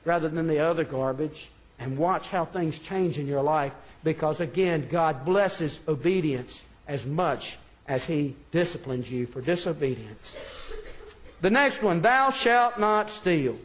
rather 0.04 0.28
than 0.28 0.46
the 0.46 0.58
other 0.58 0.84
garbage 0.84 1.48
and 1.78 1.96
watch 1.96 2.28
how 2.28 2.44
things 2.44 2.78
change 2.78 3.18
in 3.18 3.26
your 3.26 3.42
life 3.42 3.72
because, 4.02 4.40
again, 4.40 4.88
God 4.90 5.24
blesses 5.24 5.80
obedience 5.86 6.62
as 6.88 7.06
much 7.06 7.58
as 7.86 8.04
He 8.04 8.36
disciplines 8.50 9.10
you 9.10 9.26
for 9.26 9.40
disobedience. 9.40 10.36
The 11.40 11.50
next 11.50 11.82
one, 11.82 12.00
thou 12.02 12.30
shalt 12.30 12.78
not 12.78 13.10
steal. 13.10 13.56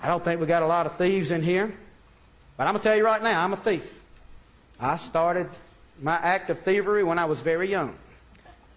I 0.00 0.08
don't 0.08 0.22
think 0.22 0.40
we 0.40 0.46
got 0.46 0.62
a 0.62 0.66
lot 0.66 0.86
of 0.86 0.96
thieves 0.96 1.30
in 1.30 1.42
here, 1.42 1.72
but 2.56 2.66
I'm 2.66 2.74
going 2.74 2.82
to 2.82 2.88
tell 2.88 2.96
you 2.96 3.04
right 3.04 3.22
now, 3.22 3.42
I'm 3.42 3.52
a 3.52 3.56
thief. 3.56 4.02
I 4.78 4.96
started 4.96 5.48
my 6.02 6.16
act 6.16 6.50
of 6.50 6.60
thievery 6.60 7.04
when 7.04 7.18
I 7.18 7.24
was 7.24 7.40
very 7.40 7.70
young. 7.70 7.96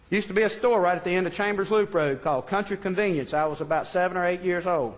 Used 0.09 0.29
to 0.29 0.33
be 0.33 0.43
a 0.43 0.49
store 0.49 0.79
right 0.79 0.95
at 0.95 1.03
the 1.03 1.11
end 1.11 1.27
of 1.27 1.33
Chambers 1.33 1.69
Loop 1.69 1.93
Road 1.93 2.21
called 2.21 2.47
Country 2.47 2.77
Convenience. 2.77 3.33
I 3.33 3.45
was 3.45 3.59
about 3.59 3.87
seven 3.87 4.15
or 4.15 4.25
eight 4.25 4.41
years 4.41 4.65
old. 4.65 4.97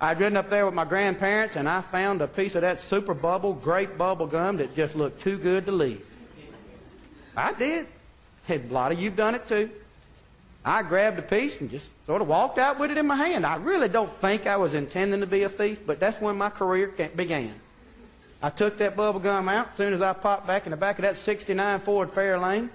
I'd 0.00 0.18
ridden 0.18 0.36
up 0.36 0.48
there 0.48 0.64
with 0.64 0.74
my 0.74 0.86
grandparents, 0.86 1.56
and 1.56 1.68
I 1.68 1.82
found 1.82 2.22
a 2.22 2.26
piece 2.26 2.54
of 2.54 2.62
that 2.62 2.80
super 2.80 3.12
bubble, 3.12 3.52
grape 3.52 3.98
bubble 3.98 4.26
gum 4.26 4.56
that 4.56 4.74
just 4.74 4.94
looked 4.94 5.20
too 5.20 5.36
good 5.36 5.66
to 5.66 5.72
leave. 5.72 6.04
I 7.36 7.52
did. 7.52 7.86
A 8.48 8.58
lot 8.70 8.92
of 8.92 9.00
you've 9.00 9.16
done 9.16 9.34
it 9.34 9.46
too. 9.46 9.70
I 10.64 10.82
grabbed 10.82 11.18
a 11.18 11.22
piece 11.22 11.60
and 11.60 11.70
just 11.70 11.90
sort 12.06 12.20
of 12.20 12.28
walked 12.28 12.58
out 12.58 12.78
with 12.78 12.90
it 12.90 12.98
in 12.98 13.06
my 13.06 13.16
hand. 13.16 13.46
I 13.46 13.56
really 13.56 13.88
don't 13.88 14.12
think 14.20 14.46
I 14.46 14.56
was 14.56 14.74
intending 14.74 15.20
to 15.20 15.26
be 15.26 15.42
a 15.42 15.48
thief, 15.48 15.86
but 15.86 16.00
that's 16.00 16.20
when 16.20 16.36
my 16.36 16.50
career 16.50 16.88
began. 17.14 17.54
I 18.42 18.50
took 18.50 18.78
that 18.78 18.96
bubble 18.96 19.20
gum 19.20 19.48
out 19.48 19.68
as 19.70 19.76
soon 19.76 19.92
as 19.92 20.02
I 20.02 20.12
popped 20.14 20.46
back 20.46 20.66
in 20.66 20.70
the 20.70 20.76
back 20.76 20.98
of 20.98 21.02
that 21.02 21.16
69 21.16 21.80
Ford 21.80 22.10
Fairlane, 22.12 22.70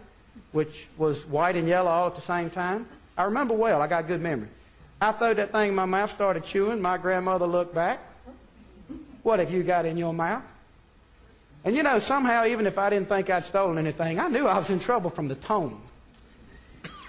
which 0.52 0.88
was 0.98 1.26
white 1.26 1.56
and 1.56 1.68
yellow 1.68 1.90
all 1.90 2.08
at 2.08 2.16
the 2.16 2.22
same 2.22 2.50
time. 2.50 2.88
I 3.18 3.24
remember 3.24 3.54
well. 3.54 3.82
I 3.82 3.88
got 3.88 4.08
good 4.08 4.22
memory. 4.22 4.48
I 5.02 5.12
threw 5.12 5.34
that 5.34 5.52
thing 5.52 5.70
in 5.70 5.76
my 5.76 5.86
mouth, 5.86 6.12
started 6.12 6.46
chewing. 6.46 6.82
My 6.82 6.98
grandmother 6.98 7.46
looked 7.46 7.76
back. 7.76 8.00
What 9.24 9.40
have 9.40 9.52
you 9.52 9.64
got 9.64 9.86
in 9.86 9.98
your 9.98 10.14
mouth? 10.14 10.44
And 11.64 11.76
you 11.76 11.84
know, 11.84 12.00
somehow, 12.00 12.46
even 12.46 12.68
if 12.68 12.78
I 12.78 12.90
didn't 12.90 13.10
think 13.10 13.30
I'd 13.30 13.44
stolen 13.44 13.78
anything, 13.78 14.20
I 14.20 14.28
knew 14.28 14.48
I 14.48 14.58
was 14.58 14.70
in 14.70 14.80
trouble 14.80 15.10
from 15.10 15.28
the 15.28 15.36
tone. 15.36 15.82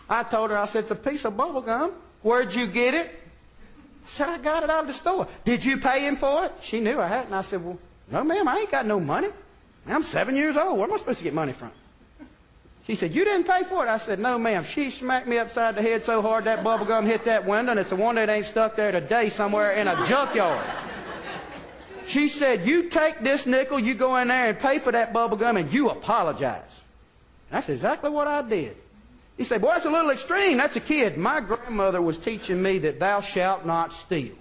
I 0.09 0.22
told 0.22 0.51
her, 0.51 0.59
I 0.59 0.66
said, 0.66 0.85
it's 0.85 0.90
a 0.90 0.94
piece 0.94 1.25
of 1.25 1.37
bubble 1.37 1.61
gum. 1.61 1.92
Where'd 2.22 2.55
you 2.55 2.66
get 2.66 2.94
it? 2.94 3.09
I 3.09 4.09
said, 4.09 4.29
I 4.29 4.38
got 4.38 4.62
it 4.62 4.70
out 4.70 4.81
of 4.83 4.87
the 4.87 4.94
store. 4.94 5.29
Did 5.44 5.64
you 5.64 5.77
pay 5.77 6.07
him 6.07 6.16
for 6.16 6.46
it? 6.46 6.53
She 6.62 6.81
knew 6.81 6.99
I 6.99 7.07
hadn't. 7.07 7.35
I 7.35 7.42
said, 7.42 7.64
well, 7.64 7.79
no, 8.11 8.25
ma'am, 8.25 8.49
I 8.49 8.61
ain't 8.61 8.70
got 8.70 8.87
no 8.87 8.99
money. 8.99 9.29
I'm 9.87 10.03
seven 10.03 10.35
years 10.35 10.57
old. 10.57 10.79
Where 10.79 10.88
am 10.88 10.94
I 10.94 10.96
supposed 10.96 11.18
to 11.18 11.25
get 11.25 11.35
money 11.35 11.53
from? 11.53 11.70
She 12.87 12.94
said, 12.94 13.14
You 13.14 13.25
didn't 13.25 13.49
pay 13.49 13.64
for 13.64 13.85
it? 13.85 13.88
I 13.88 13.99
said, 13.99 14.20
No, 14.20 14.38
ma'am. 14.38 14.64
She 14.64 14.90
smacked 14.90 15.27
me 15.27 15.38
upside 15.38 15.75
the 15.75 15.83
head 15.83 16.05
so 16.05 16.22
hard 16.22 16.44
that 16.44 16.62
bubble 16.62 16.87
gum 16.87 17.05
hit 17.05 17.25
that 17.25 17.44
window, 17.44 17.72
and 17.72 17.81
it's 17.81 17.90
the 17.90 17.96
one 17.96 18.14
that 18.14 18.29
ain't 18.29 18.46
stuck 18.46 18.77
there 18.77 18.92
today 18.92 19.29
somewhere 19.29 19.72
in 19.72 19.88
a 19.88 20.07
junkyard. 20.07 20.64
She 22.07 22.29
said, 22.29 22.64
You 22.64 22.88
take 22.88 23.18
this 23.20 23.44
nickel, 23.46 23.81
you 23.81 23.94
go 23.94 24.16
in 24.16 24.29
there 24.29 24.49
and 24.49 24.59
pay 24.59 24.79
for 24.79 24.92
that 24.92 25.12
bubble 25.12 25.37
gum, 25.37 25.57
and 25.57 25.72
you 25.72 25.90
apologize. 25.90 26.81
That's 27.51 27.68
exactly 27.68 28.11
what 28.11 28.29
I 28.29 28.42
did. 28.42 28.77
He 29.37 29.42
said, 29.42 29.61
Boy, 29.61 29.68
that's 29.68 29.85
a 29.85 29.90
little 29.90 30.11
extreme. 30.11 30.57
That's 30.57 30.77
a 30.77 30.81
kid. 30.81 31.18
My 31.18 31.40
grandmother 31.40 32.01
was 32.01 32.18
teaching 32.18 32.62
me 32.62 32.79
that 32.81 33.01
thou 33.01 33.20
shalt 33.20 33.66
not 33.66 33.92
steal. 33.92 34.35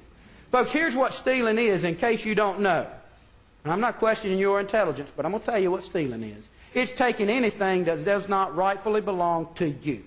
Folks, 0.52 0.72
here's 0.72 0.96
what 0.96 1.14
stealing 1.14 1.58
is 1.58 1.84
in 1.84 1.96
case 1.96 2.24
you 2.24 2.36
don't 2.36 2.60
know. 2.60 2.88
And 3.64 3.74
I'm 3.74 3.82
not 3.82 3.98
questioning 3.98 4.38
your 4.38 4.60
intelligence, 4.60 5.12
but 5.16 5.26
I'm 5.26 5.32
going 5.32 5.42
to 5.42 5.50
tell 5.50 5.60
you 5.60 5.72
what 5.72 5.84
stealing 5.84 6.22
is. 6.22 6.48
It's 6.76 6.92
taking 6.92 7.30
anything 7.30 7.86
that 7.86 8.04
does 8.04 8.28
not 8.28 8.54
rightfully 8.54 9.00
belong 9.00 9.48
to 9.56 9.70
you. 9.70 10.04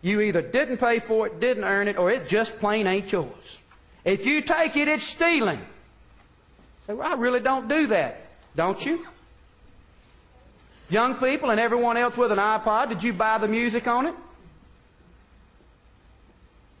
You 0.00 0.20
either 0.20 0.40
didn't 0.40 0.78
pay 0.78 1.00
for 1.00 1.26
it, 1.26 1.40
didn't 1.40 1.64
earn 1.64 1.88
it, 1.88 1.98
or 1.98 2.08
it 2.08 2.28
just 2.28 2.58
plain 2.60 2.86
ain't 2.86 3.10
yours. 3.10 3.58
If 4.04 4.24
you 4.24 4.42
take 4.42 4.76
it, 4.76 4.86
it's 4.86 5.02
stealing. 5.02 5.60
Say, 6.86 6.94
well, 6.94 7.12
I 7.12 7.16
really 7.16 7.40
don't 7.40 7.68
do 7.68 7.88
that. 7.88 8.26
Don't 8.54 8.86
you? 8.86 9.04
Young 10.88 11.16
people 11.16 11.50
and 11.50 11.58
everyone 11.58 11.96
else 11.96 12.16
with 12.16 12.30
an 12.30 12.38
iPod, 12.38 12.88
did 12.88 13.02
you 13.02 13.12
buy 13.12 13.38
the 13.38 13.48
music 13.48 13.88
on 13.88 14.06
it? 14.06 14.14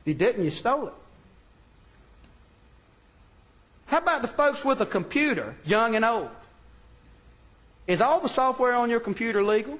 If 0.02 0.06
you 0.06 0.14
didn't, 0.14 0.44
you 0.44 0.50
stole 0.50 0.86
it. 0.86 0.94
How 3.86 3.98
about 3.98 4.22
the 4.22 4.28
folks 4.28 4.64
with 4.64 4.80
a 4.80 4.86
computer, 4.86 5.56
young 5.64 5.96
and 5.96 6.04
old? 6.04 6.30
Is 7.90 8.00
all 8.00 8.20
the 8.20 8.28
software 8.28 8.74
on 8.74 8.88
your 8.88 9.00
computer 9.00 9.42
legal? 9.42 9.76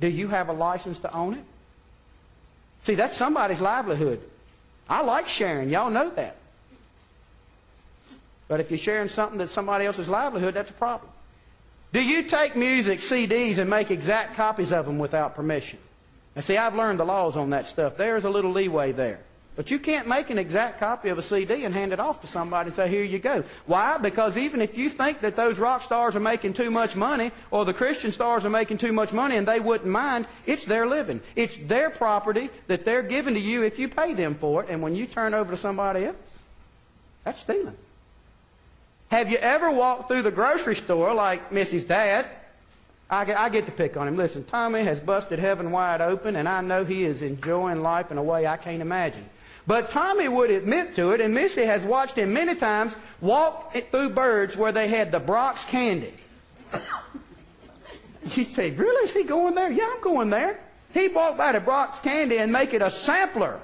Do 0.00 0.08
you 0.08 0.28
have 0.28 0.48
a 0.48 0.54
license 0.54 0.98
to 1.00 1.12
own 1.12 1.34
it? 1.34 1.44
See, 2.84 2.94
that's 2.94 3.14
somebody's 3.14 3.60
livelihood. 3.60 4.18
I 4.88 5.02
like 5.02 5.28
sharing. 5.28 5.68
Y'all 5.68 5.90
know 5.90 6.08
that. 6.08 6.36
But 8.48 8.60
if 8.60 8.70
you're 8.70 8.78
sharing 8.78 9.10
something 9.10 9.36
that's 9.36 9.52
somebody 9.52 9.84
else's 9.84 10.08
livelihood, 10.08 10.54
that's 10.54 10.70
a 10.70 10.74
problem. 10.74 11.10
Do 11.92 12.02
you 12.02 12.22
take 12.22 12.56
music, 12.56 13.00
CDs, 13.00 13.58
and 13.58 13.68
make 13.68 13.90
exact 13.90 14.36
copies 14.36 14.72
of 14.72 14.86
them 14.86 14.98
without 14.98 15.34
permission? 15.34 15.78
Now, 16.34 16.40
see, 16.40 16.56
I've 16.56 16.74
learned 16.74 16.98
the 16.98 17.04
laws 17.04 17.36
on 17.36 17.50
that 17.50 17.66
stuff. 17.66 17.98
There's 17.98 18.24
a 18.24 18.30
little 18.30 18.52
leeway 18.52 18.92
there. 18.92 19.20
But 19.56 19.70
you 19.70 19.78
can't 19.78 20.08
make 20.08 20.30
an 20.30 20.38
exact 20.38 20.80
copy 20.80 21.10
of 21.10 21.18
a 21.18 21.22
CD 21.22 21.64
and 21.64 21.72
hand 21.72 21.92
it 21.92 22.00
off 22.00 22.20
to 22.22 22.26
somebody 22.26 22.68
and 22.68 22.74
say, 22.74 22.88
here 22.88 23.04
you 23.04 23.20
go. 23.20 23.44
Why? 23.66 23.98
Because 23.98 24.36
even 24.36 24.60
if 24.60 24.76
you 24.76 24.88
think 24.88 25.20
that 25.20 25.36
those 25.36 25.60
rock 25.60 25.82
stars 25.82 26.16
are 26.16 26.20
making 26.20 26.54
too 26.54 26.72
much 26.72 26.96
money 26.96 27.30
or 27.52 27.64
the 27.64 27.72
Christian 27.72 28.10
stars 28.10 28.44
are 28.44 28.50
making 28.50 28.78
too 28.78 28.92
much 28.92 29.12
money 29.12 29.36
and 29.36 29.46
they 29.46 29.60
wouldn't 29.60 29.88
mind, 29.88 30.26
it's 30.46 30.64
their 30.64 30.86
living. 30.86 31.20
It's 31.36 31.56
their 31.56 31.88
property 31.88 32.50
that 32.66 32.84
they're 32.84 33.02
giving 33.02 33.34
to 33.34 33.40
you 33.40 33.62
if 33.62 33.78
you 33.78 33.86
pay 33.86 34.12
them 34.12 34.34
for 34.34 34.64
it. 34.64 34.70
And 34.70 34.82
when 34.82 34.96
you 34.96 35.06
turn 35.06 35.34
over 35.34 35.52
to 35.52 35.56
somebody 35.56 36.06
else, 36.06 36.16
that's 37.22 37.40
stealing. 37.40 37.76
Have 39.12 39.30
you 39.30 39.36
ever 39.36 39.70
walked 39.70 40.08
through 40.08 40.22
the 40.22 40.32
grocery 40.32 40.74
store 40.74 41.14
like 41.14 41.52
Missy's 41.52 41.84
dad? 41.84 42.26
I 43.08 43.24
get, 43.24 43.38
I 43.38 43.48
get 43.50 43.66
to 43.66 43.72
pick 43.72 43.96
on 43.96 44.08
him. 44.08 44.16
Listen, 44.16 44.42
Tommy 44.44 44.82
has 44.82 44.98
busted 44.98 45.38
heaven 45.38 45.70
wide 45.70 46.00
open, 46.00 46.34
and 46.34 46.48
I 46.48 46.60
know 46.62 46.84
he 46.84 47.04
is 47.04 47.22
enjoying 47.22 47.82
life 47.82 48.10
in 48.10 48.18
a 48.18 48.22
way 48.22 48.46
I 48.48 48.56
can't 48.56 48.82
imagine. 48.82 49.24
But 49.66 49.90
Tommy 49.90 50.28
would 50.28 50.50
admit 50.50 50.94
to 50.96 51.12
it, 51.12 51.20
and 51.20 51.32
Missy 51.32 51.64
has 51.64 51.82
watched 51.82 52.16
him 52.16 52.32
many 52.32 52.54
times 52.54 52.94
walk 53.20 53.74
through 53.90 54.10
birds 54.10 54.56
where 54.56 54.72
they 54.72 54.88
had 54.88 55.10
the 55.10 55.20
Brach's 55.20 55.64
candy. 55.64 56.12
She 58.30 58.44
said, 58.44 58.78
Really? 58.78 59.04
Is 59.04 59.12
he 59.12 59.22
going 59.22 59.54
there? 59.54 59.70
Yeah, 59.70 59.86
I'm 59.94 60.00
going 60.00 60.30
there. 60.30 60.58
He 60.94 61.08
walked 61.08 61.36
by 61.36 61.52
the 61.52 61.60
Brach's 61.60 61.98
candy 62.00 62.38
and 62.38 62.50
make 62.50 62.72
it 62.72 62.80
a 62.80 62.90
sampler. 62.90 63.60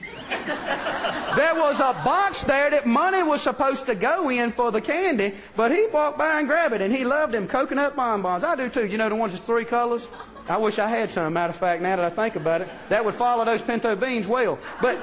there 0.30 1.54
was 1.54 1.80
a 1.80 1.92
box 2.04 2.42
there 2.44 2.70
that 2.70 2.86
money 2.86 3.22
was 3.22 3.42
supposed 3.42 3.86
to 3.86 3.94
go 3.94 4.30
in 4.30 4.52
for 4.52 4.70
the 4.70 4.80
candy, 4.80 5.34
but 5.56 5.72
he 5.72 5.86
walked 5.92 6.16
by 6.16 6.38
and 6.38 6.48
grabbed 6.48 6.74
it, 6.74 6.80
and 6.80 6.94
he 6.94 7.04
loved 7.04 7.34
them 7.34 7.48
coconut 7.48 7.96
bonbons. 7.96 8.44
I 8.44 8.54
do 8.54 8.68
too. 8.70 8.86
You 8.86 8.96
know 8.96 9.08
the 9.08 9.16
ones 9.16 9.32
with 9.32 9.44
three 9.44 9.64
colors? 9.64 10.06
I 10.48 10.56
wish 10.56 10.78
I 10.78 10.88
had 10.88 11.10
some. 11.10 11.32
Matter 11.32 11.50
of 11.50 11.56
fact, 11.56 11.82
now 11.82 11.96
that 11.96 12.04
I 12.04 12.10
think 12.10 12.36
about 12.36 12.60
it, 12.60 12.68
that 12.88 13.04
would 13.04 13.14
follow 13.14 13.44
those 13.44 13.62
pinto 13.62 13.94
beans 13.94 14.26
well. 14.26 14.58
But 14.82 14.98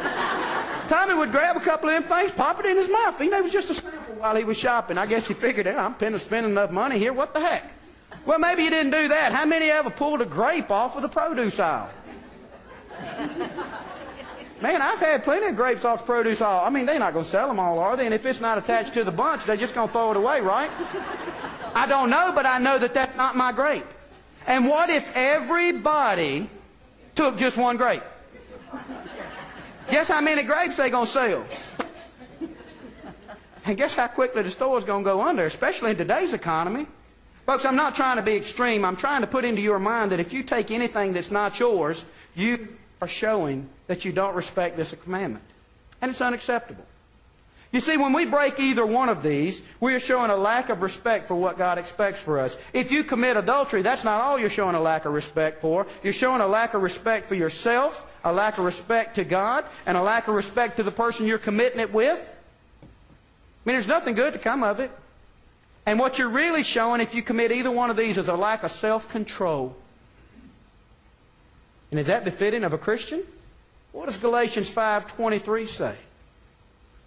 Tommy 0.90 1.14
would 1.14 1.32
grab 1.32 1.56
a 1.56 1.60
couple 1.60 1.90
of 1.90 1.96
them 1.96 2.04
things, 2.04 2.32
pop 2.32 2.60
it 2.60 2.66
in 2.66 2.76
his 2.76 2.90
mouth. 2.90 3.20
You 3.22 3.30
know, 3.30 3.38
it 3.38 3.44
was 3.44 3.52
just 3.52 3.70
a 3.70 3.74
sample 3.74 4.16
while 4.16 4.36
he 4.36 4.44
was 4.44 4.58
shopping. 4.58 4.98
I 4.98 5.06
guess 5.06 5.28
he 5.28 5.34
figured, 5.34 5.68
out, 5.68 6.02
I'm 6.02 6.20
spending 6.20 6.52
enough 6.52 6.72
money 6.72 6.98
here. 6.98 7.14
What 7.14 7.34
the 7.34 7.40
heck? 7.40 7.64
Well, 8.26 8.40
maybe 8.40 8.64
you 8.64 8.70
didn't 8.70 8.92
do 8.92 9.08
that. 9.08 9.32
How 9.32 9.46
many 9.46 9.70
ever 9.70 9.90
pulled 9.90 10.22
a 10.22 10.26
grape 10.26 10.70
off 10.70 10.96
of 10.96 11.02
the 11.02 11.10
produce 11.10 11.60
aisle? 11.60 11.90
Man, 14.60 14.82
I've 14.82 15.00
had 15.00 15.24
plenty 15.24 15.48
of 15.48 15.56
grapes 15.56 15.86
off 15.86 16.00
the 16.00 16.06
produce 16.06 16.42
aisle. 16.42 16.66
I 16.66 16.70
mean, 16.70 16.86
they're 16.86 17.00
not 17.00 17.14
going 17.14 17.26
to 17.26 17.32
sell 17.32 17.48
them 17.48 17.60
all, 17.60 17.80
are 17.80 17.96
they? 17.96 18.06
And 18.06 18.14
if 18.14 18.26
it's 18.26 18.42
not 18.42 18.58
attached 18.58 18.94
to 18.96 19.04
the 19.04 19.12
bunch, 19.12 19.46
they're 19.46 19.56
just 19.56 19.76
going 19.76 19.88
to 19.88 19.94
throw 19.94 20.12
it 20.12 20.18
away, 20.18 20.42
right? 20.42 20.72
I 21.76 21.86
don't 21.88 22.10
know, 22.10 22.32
but 22.34 22.46
I 22.46 22.58
know 22.58 22.80
that 22.80 22.94
that's 22.94 23.16
not 23.16 23.36
my 23.36 23.52
grape. 23.52 23.86
And 24.48 24.68
what 24.68 24.90
if 24.90 25.08
everybody 25.14 26.50
took 27.16 27.38
just 27.38 27.58
one 27.58 27.76
grape? 27.76 28.02
Guess 29.92 30.08
how 30.08 30.22
many 30.22 30.44
grapes 30.44 30.78
they're 30.78 30.90
going 30.90 31.06
to 31.06 31.12
sell? 31.12 31.46
And 33.66 33.78
guess 33.78 33.94
how 33.94 34.08
quickly 34.08 34.42
the 34.44 34.50
store's 34.50 34.86
going 34.86 35.04
to 35.04 35.10
go 35.10 35.22
under, 35.22 35.46
especially 35.46 35.92
in 35.92 35.98
today's 35.98 36.34
economy. 36.34 36.88
Folks, 37.46 37.66
I'm 37.66 37.76
not 37.76 37.96
trying 37.96 38.16
to 38.16 38.22
be 38.22 38.36
extreme. 38.36 38.86
I'm 38.86 38.96
trying 38.96 39.22
to 39.22 39.28
put 39.28 39.44
into 39.44 39.62
your 39.62 39.80
mind 39.80 40.12
that 40.14 40.22
if 40.22 40.32
you 40.32 40.44
take 40.44 40.72
anything 40.72 41.12
that's 41.12 41.32
not 41.32 41.60
yours, 41.60 42.06
you 42.34 42.70
are 43.02 43.08
showing 43.08 43.68
that 43.88 44.06
you 44.06 44.14
don't 44.14 44.36
respect 44.36 44.78
this 44.78 44.96
commandment. 45.04 45.44
And 46.02 46.12
it's 46.12 46.22
unacceptable. 46.22 46.86
You 47.72 47.82
see, 47.82 47.98
when 47.98 48.14
we 48.14 48.26
break 48.26 48.60
either 48.60 48.86
one 48.86 49.10
of 49.10 49.22
these, 49.22 49.62
we 49.82 49.94
are 49.94 50.00
showing 50.00 50.32
a 50.32 50.36
lack 50.38 50.70
of 50.70 50.82
respect 50.82 51.28
for 51.28 51.36
what 51.36 51.58
God 51.58 51.78
expects 51.78 52.22
for 52.22 52.40
us. 52.40 52.58
If 52.72 52.92
you 52.92 53.04
commit 53.04 53.36
adultery, 53.36 53.82
that's 53.82 54.06
not 54.06 54.22
all 54.22 54.40
you're 54.40 54.50
showing 54.50 54.76
a 54.76 54.82
lack 54.82 55.06
of 55.06 55.14
respect 55.14 55.62
for. 55.62 55.86
You're 56.02 56.14
showing 56.14 56.40
a 56.40 56.48
lack 56.48 56.74
of 56.74 56.82
respect 56.82 57.28
for 57.28 57.36
yourself, 57.36 58.10
a 58.24 58.32
lack 58.32 58.58
of 58.58 58.64
respect 58.64 59.16
to 59.16 59.26
God, 59.26 59.66
and 59.86 59.98
a 59.98 60.02
lack 60.02 60.30
of 60.30 60.36
respect 60.36 60.78
to 60.78 60.84
the 60.84 60.92
person 60.92 61.26
you're 61.26 61.38
committing 61.38 61.82
it 61.82 61.94
with. 61.94 62.18
I 62.18 62.86
mean, 63.66 63.76
there's 63.76 63.88
nothing 63.88 64.16
good 64.16 64.32
to 64.34 64.40
come 64.40 64.64
of 64.64 64.80
it. 64.80 64.92
And 65.86 66.00
what 66.00 66.18
you're 66.18 66.30
really 66.30 66.64
showing 66.64 67.02
if 67.02 67.14
you 67.14 67.22
commit 67.22 67.52
either 67.52 67.72
one 67.72 67.90
of 67.90 67.98
these 67.98 68.18
is 68.18 68.30
a 68.30 68.36
lack 68.36 68.64
of 68.64 68.72
self-control. 68.72 69.76
And 71.92 72.00
is 72.00 72.08
that 72.08 72.24
befitting 72.24 72.64
of 72.64 72.72
a 72.72 72.78
Christian? 72.78 73.24
What 73.92 74.06
does 74.06 74.18
Galatians 74.18 74.70
5.23 74.70 75.68
say? 75.68 75.96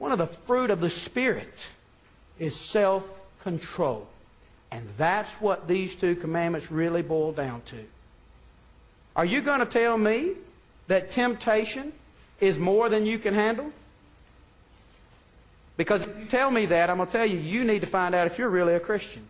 One 0.00 0.12
of 0.12 0.18
the 0.18 0.26
fruit 0.26 0.70
of 0.70 0.80
the 0.80 0.88
Spirit 0.88 1.66
is 2.38 2.56
self 2.56 3.04
control. 3.42 4.08
And 4.72 4.88
that's 4.96 5.30
what 5.34 5.68
these 5.68 5.94
two 5.94 6.16
commandments 6.16 6.70
really 6.70 7.02
boil 7.02 7.32
down 7.32 7.60
to. 7.66 7.84
Are 9.14 9.26
you 9.26 9.42
going 9.42 9.60
to 9.60 9.66
tell 9.66 9.98
me 9.98 10.32
that 10.86 11.10
temptation 11.10 11.92
is 12.40 12.58
more 12.58 12.88
than 12.88 13.04
you 13.04 13.18
can 13.18 13.34
handle? 13.34 13.72
Because 15.76 16.06
if 16.06 16.18
you 16.18 16.24
tell 16.24 16.50
me 16.50 16.64
that, 16.66 16.88
I'm 16.88 16.96
going 16.96 17.06
to 17.06 17.12
tell 17.12 17.26
you, 17.26 17.38
you 17.38 17.64
need 17.64 17.80
to 17.80 17.86
find 17.86 18.14
out 18.14 18.26
if 18.26 18.38
you're 18.38 18.48
really 18.48 18.74
a 18.74 18.80
Christian. 18.80 19.22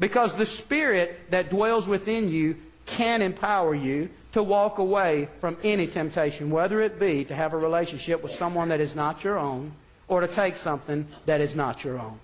Because 0.00 0.34
the 0.34 0.46
Spirit 0.46 1.30
that 1.30 1.50
dwells 1.50 1.86
within 1.86 2.30
you 2.30 2.56
can 2.86 3.20
empower 3.20 3.74
you 3.74 4.08
to 4.38 4.42
walk 4.44 4.78
away 4.78 5.28
from 5.40 5.56
any 5.64 5.88
temptation, 5.88 6.48
whether 6.48 6.80
it 6.80 7.00
be 7.00 7.24
to 7.24 7.34
have 7.34 7.54
a 7.54 7.56
relationship 7.56 8.22
with 8.22 8.30
someone 8.30 8.68
that 8.68 8.78
is 8.78 8.94
not 8.94 9.24
your 9.24 9.36
own 9.36 9.72
or 10.06 10.20
to 10.20 10.28
take 10.28 10.54
something 10.54 11.04
that 11.26 11.40
is 11.40 11.56
not 11.56 11.82
your 11.82 11.98
own. 11.98 12.16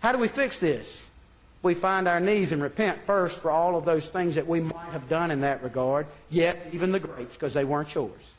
How 0.00 0.12
do 0.12 0.18
we 0.18 0.28
fix 0.28 0.58
this? 0.58 1.04
We 1.62 1.74
find 1.74 2.08
our 2.08 2.20
knees 2.20 2.52
and 2.52 2.62
repent 2.62 3.04
first 3.04 3.36
for 3.36 3.50
all 3.50 3.76
of 3.76 3.84
those 3.84 4.08
things 4.08 4.34
that 4.36 4.46
we 4.46 4.60
might 4.60 4.92
have 4.92 5.10
done 5.10 5.30
in 5.30 5.42
that 5.42 5.62
regard, 5.62 6.06
yet 6.30 6.70
even 6.72 6.90
the 6.90 7.00
grapes, 7.00 7.34
because 7.34 7.52
they 7.52 7.64
weren't 7.64 7.94
yours. 7.94 8.34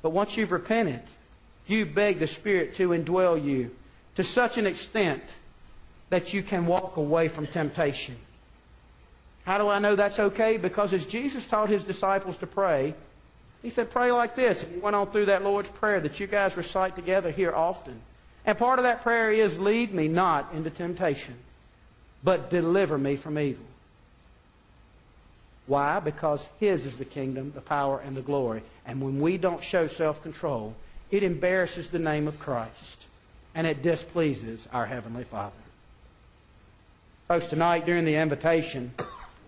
But 0.00 0.10
once 0.10 0.34
you've 0.34 0.50
repented, 0.50 1.02
you 1.66 1.84
beg 1.84 2.20
the 2.20 2.26
Spirit 2.26 2.74
to 2.76 2.88
indwell 2.88 3.36
you 3.44 3.70
to 4.14 4.22
such 4.22 4.56
an 4.56 4.66
extent 4.66 5.22
that 6.08 6.32
you 6.32 6.42
can 6.42 6.64
walk 6.64 6.96
away 6.96 7.28
from 7.28 7.46
temptation. 7.46 8.16
How 9.46 9.58
do 9.58 9.68
I 9.68 9.78
know 9.78 9.94
that's 9.94 10.18
okay? 10.18 10.56
Because 10.56 10.92
as 10.92 11.06
Jesus 11.06 11.46
taught 11.46 11.68
his 11.68 11.84
disciples 11.84 12.36
to 12.38 12.48
pray, 12.48 12.94
he 13.62 13.70
said, 13.70 13.90
pray 13.90 14.10
like 14.10 14.34
this. 14.34 14.62
And 14.62 14.74
he 14.74 14.78
went 14.80 14.96
on 14.96 15.10
through 15.10 15.26
that 15.26 15.44
Lord's 15.44 15.68
Prayer 15.68 16.00
that 16.00 16.18
you 16.18 16.26
guys 16.26 16.56
recite 16.56 16.96
together 16.96 17.30
here 17.30 17.54
often. 17.54 17.98
And 18.44 18.58
part 18.58 18.80
of 18.80 18.82
that 18.82 19.02
prayer 19.02 19.30
is, 19.30 19.58
lead 19.58 19.94
me 19.94 20.08
not 20.08 20.52
into 20.52 20.68
temptation, 20.68 21.34
but 22.24 22.50
deliver 22.50 22.98
me 22.98 23.14
from 23.14 23.38
evil. 23.38 23.64
Why? 25.66 26.00
Because 26.00 26.46
His 26.58 26.84
is 26.84 26.96
the 26.96 27.04
kingdom, 27.04 27.52
the 27.54 27.60
power, 27.60 28.00
and 28.04 28.16
the 28.16 28.22
glory. 28.22 28.62
And 28.84 29.00
when 29.00 29.20
we 29.20 29.36
don't 29.36 29.62
show 29.62 29.86
self 29.86 30.22
control, 30.22 30.74
it 31.10 31.22
embarrasses 31.22 31.90
the 31.90 31.98
name 31.98 32.26
of 32.28 32.38
Christ 32.38 33.04
and 33.54 33.66
it 33.66 33.82
displeases 33.82 34.68
our 34.72 34.86
Heavenly 34.86 35.24
Father. 35.24 35.54
Folks, 37.26 37.46
tonight 37.46 37.86
during 37.86 38.04
the 38.04 38.16
invitation, 38.16 38.92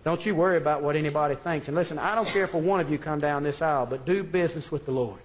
don't 0.03 0.25
you 0.25 0.33
worry 0.33 0.57
about 0.57 0.81
what 0.81 0.95
anybody 0.95 1.35
thinks. 1.35 1.67
And 1.67 1.75
listen, 1.75 1.99
I 1.99 2.15
don't 2.15 2.27
care 2.27 2.47
for 2.47 2.59
one 2.59 2.79
of 2.79 2.89
you 2.89 2.97
come 2.97 3.19
down 3.19 3.43
this 3.43 3.61
aisle, 3.61 3.85
but 3.85 4.05
do 4.05 4.23
business 4.23 4.71
with 4.71 4.85
the 4.85 4.91
Lord. 4.91 5.19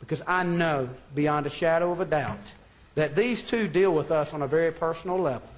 Because 0.00 0.22
I 0.26 0.42
know 0.44 0.88
beyond 1.14 1.46
a 1.46 1.50
shadow 1.50 1.92
of 1.92 2.00
a 2.00 2.04
doubt 2.04 2.38
that 2.94 3.14
these 3.14 3.42
two 3.42 3.68
deal 3.68 3.92
with 3.92 4.10
us 4.10 4.32
on 4.32 4.42
a 4.42 4.46
very 4.46 4.72
personal 4.72 5.18
level. 5.18 5.48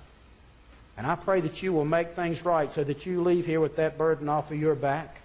And 0.96 1.06
I 1.06 1.14
pray 1.14 1.40
that 1.40 1.62
you 1.62 1.72
will 1.72 1.84
make 1.84 2.14
things 2.14 2.44
right 2.44 2.70
so 2.70 2.84
that 2.84 3.06
you 3.06 3.22
leave 3.22 3.46
here 3.46 3.60
with 3.60 3.76
that 3.76 3.96
burden 3.96 4.28
off 4.28 4.50
of 4.50 4.58
your 4.58 4.74
back. 4.74 5.16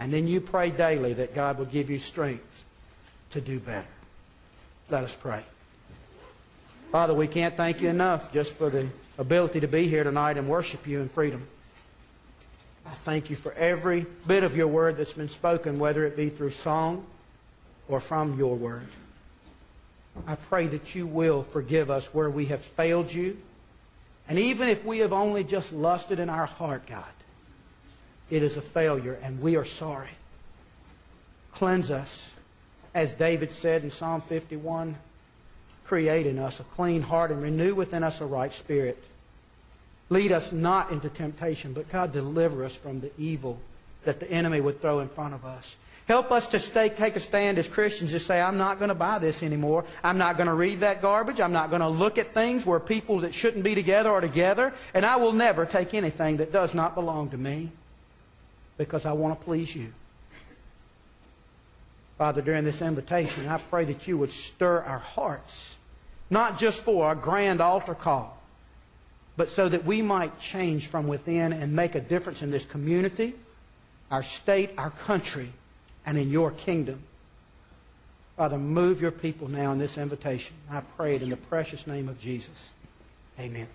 And 0.00 0.12
then 0.12 0.26
you 0.26 0.40
pray 0.40 0.70
daily 0.70 1.12
that 1.14 1.34
God 1.34 1.58
will 1.58 1.66
give 1.66 1.90
you 1.90 1.98
strength 1.98 2.64
to 3.30 3.40
do 3.40 3.60
better. 3.60 3.86
Let 4.88 5.04
us 5.04 5.14
pray. 5.14 5.44
Father, 6.90 7.14
we 7.14 7.28
can't 7.28 7.56
thank 7.56 7.80
you 7.80 7.88
enough 7.88 8.32
just 8.32 8.54
for 8.54 8.70
the 8.70 8.88
ability 9.18 9.60
to 9.60 9.68
be 9.68 9.86
here 9.88 10.02
tonight 10.02 10.36
and 10.36 10.48
worship 10.48 10.86
you 10.86 11.00
in 11.00 11.08
freedom. 11.08 11.46
I 12.86 12.90
thank 13.04 13.30
you 13.30 13.36
for 13.36 13.52
every 13.52 14.06
bit 14.26 14.42
of 14.42 14.56
your 14.56 14.68
word 14.68 14.96
that's 14.96 15.12
been 15.12 15.28
spoken, 15.28 15.78
whether 15.78 16.06
it 16.06 16.16
be 16.16 16.28
through 16.28 16.50
song 16.50 17.04
or 17.88 18.00
from 18.00 18.38
your 18.38 18.56
word. 18.56 18.88
I 20.26 20.34
pray 20.34 20.66
that 20.68 20.94
you 20.94 21.06
will 21.06 21.42
forgive 21.42 21.90
us 21.90 22.12
where 22.12 22.30
we 22.30 22.46
have 22.46 22.62
failed 22.62 23.12
you. 23.12 23.36
And 24.28 24.38
even 24.38 24.68
if 24.68 24.84
we 24.84 24.98
have 24.98 25.12
only 25.12 25.44
just 25.44 25.72
lusted 25.72 26.18
in 26.18 26.28
our 26.28 26.46
heart, 26.46 26.86
God, 26.86 27.04
it 28.30 28.42
is 28.42 28.56
a 28.56 28.62
failure 28.62 29.18
and 29.22 29.40
we 29.40 29.56
are 29.56 29.64
sorry. 29.64 30.10
Cleanse 31.52 31.90
us. 31.90 32.30
As 32.94 33.14
David 33.14 33.52
said 33.52 33.84
in 33.84 33.90
Psalm 33.90 34.20
51, 34.22 34.96
create 35.84 36.26
in 36.26 36.38
us 36.38 36.60
a 36.60 36.64
clean 36.64 37.02
heart 37.02 37.30
and 37.30 37.42
renew 37.42 37.74
within 37.74 38.02
us 38.02 38.20
a 38.20 38.26
right 38.26 38.52
spirit. 38.52 39.02
Lead 40.10 40.32
us 40.32 40.52
not 40.52 40.90
into 40.90 41.08
temptation, 41.08 41.72
but 41.72 41.90
God, 41.90 42.12
deliver 42.12 42.64
us 42.64 42.74
from 42.74 43.00
the 43.00 43.10
evil 43.16 43.58
that 44.04 44.20
the 44.20 44.30
enemy 44.30 44.60
would 44.60 44.80
throw 44.80 45.00
in 45.00 45.08
front 45.08 45.34
of 45.34 45.44
us. 45.44 45.76
Help 46.08 46.32
us 46.32 46.48
to 46.48 46.58
stay, 46.58 46.88
take 46.88 47.14
a 47.14 47.20
stand 47.20 47.56
as 47.56 47.68
Christians 47.68 48.10
to 48.10 48.18
say, 48.18 48.40
I'm 48.40 48.58
not 48.58 48.80
going 48.80 48.88
to 48.88 48.96
buy 48.96 49.20
this 49.20 49.44
anymore. 49.44 49.84
I'm 50.02 50.18
not 50.18 50.36
going 50.36 50.48
to 50.48 50.54
read 50.54 50.80
that 50.80 51.00
garbage. 51.00 51.40
I'm 51.40 51.52
not 51.52 51.70
going 51.70 51.82
to 51.82 51.88
look 51.88 52.18
at 52.18 52.34
things 52.34 52.66
where 52.66 52.80
people 52.80 53.20
that 53.20 53.32
shouldn't 53.32 53.62
be 53.62 53.76
together 53.76 54.10
are 54.10 54.20
together. 54.20 54.74
And 54.92 55.06
I 55.06 55.14
will 55.16 55.32
never 55.32 55.64
take 55.66 55.94
anything 55.94 56.38
that 56.38 56.50
does 56.50 56.74
not 56.74 56.96
belong 56.96 57.30
to 57.30 57.36
me 57.36 57.70
because 58.76 59.06
I 59.06 59.12
want 59.12 59.38
to 59.38 59.44
please 59.44 59.76
you. 59.76 59.92
Father, 62.18 62.42
during 62.42 62.64
this 62.64 62.82
invitation, 62.82 63.46
I 63.46 63.58
pray 63.58 63.84
that 63.84 64.08
you 64.08 64.18
would 64.18 64.32
stir 64.32 64.82
our 64.82 64.98
hearts, 64.98 65.76
not 66.28 66.58
just 66.58 66.80
for 66.80 67.12
a 67.12 67.14
grand 67.14 67.60
altar 67.60 67.94
call, 67.94 68.36
but 69.40 69.48
so 69.48 69.70
that 69.70 69.86
we 69.86 70.02
might 70.02 70.38
change 70.38 70.88
from 70.88 71.08
within 71.08 71.54
and 71.54 71.74
make 71.74 71.94
a 71.94 72.00
difference 72.00 72.42
in 72.42 72.50
this 72.50 72.66
community, 72.66 73.32
our 74.10 74.22
state, 74.22 74.70
our 74.76 74.90
country, 74.90 75.48
and 76.04 76.18
in 76.18 76.30
your 76.30 76.50
kingdom. 76.50 77.02
Father, 78.36 78.58
move 78.58 79.00
your 79.00 79.10
people 79.10 79.48
now 79.48 79.72
in 79.72 79.78
this 79.78 79.96
invitation. 79.96 80.54
I 80.70 80.82
pray 80.82 81.14
it 81.14 81.22
in 81.22 81.30
the 81.30 81.38
precious 81.38 81.86
name 81.86 82.10
of 82.10 82.20
Jesus. 82.20 82.68
Amen. 83.38 83.66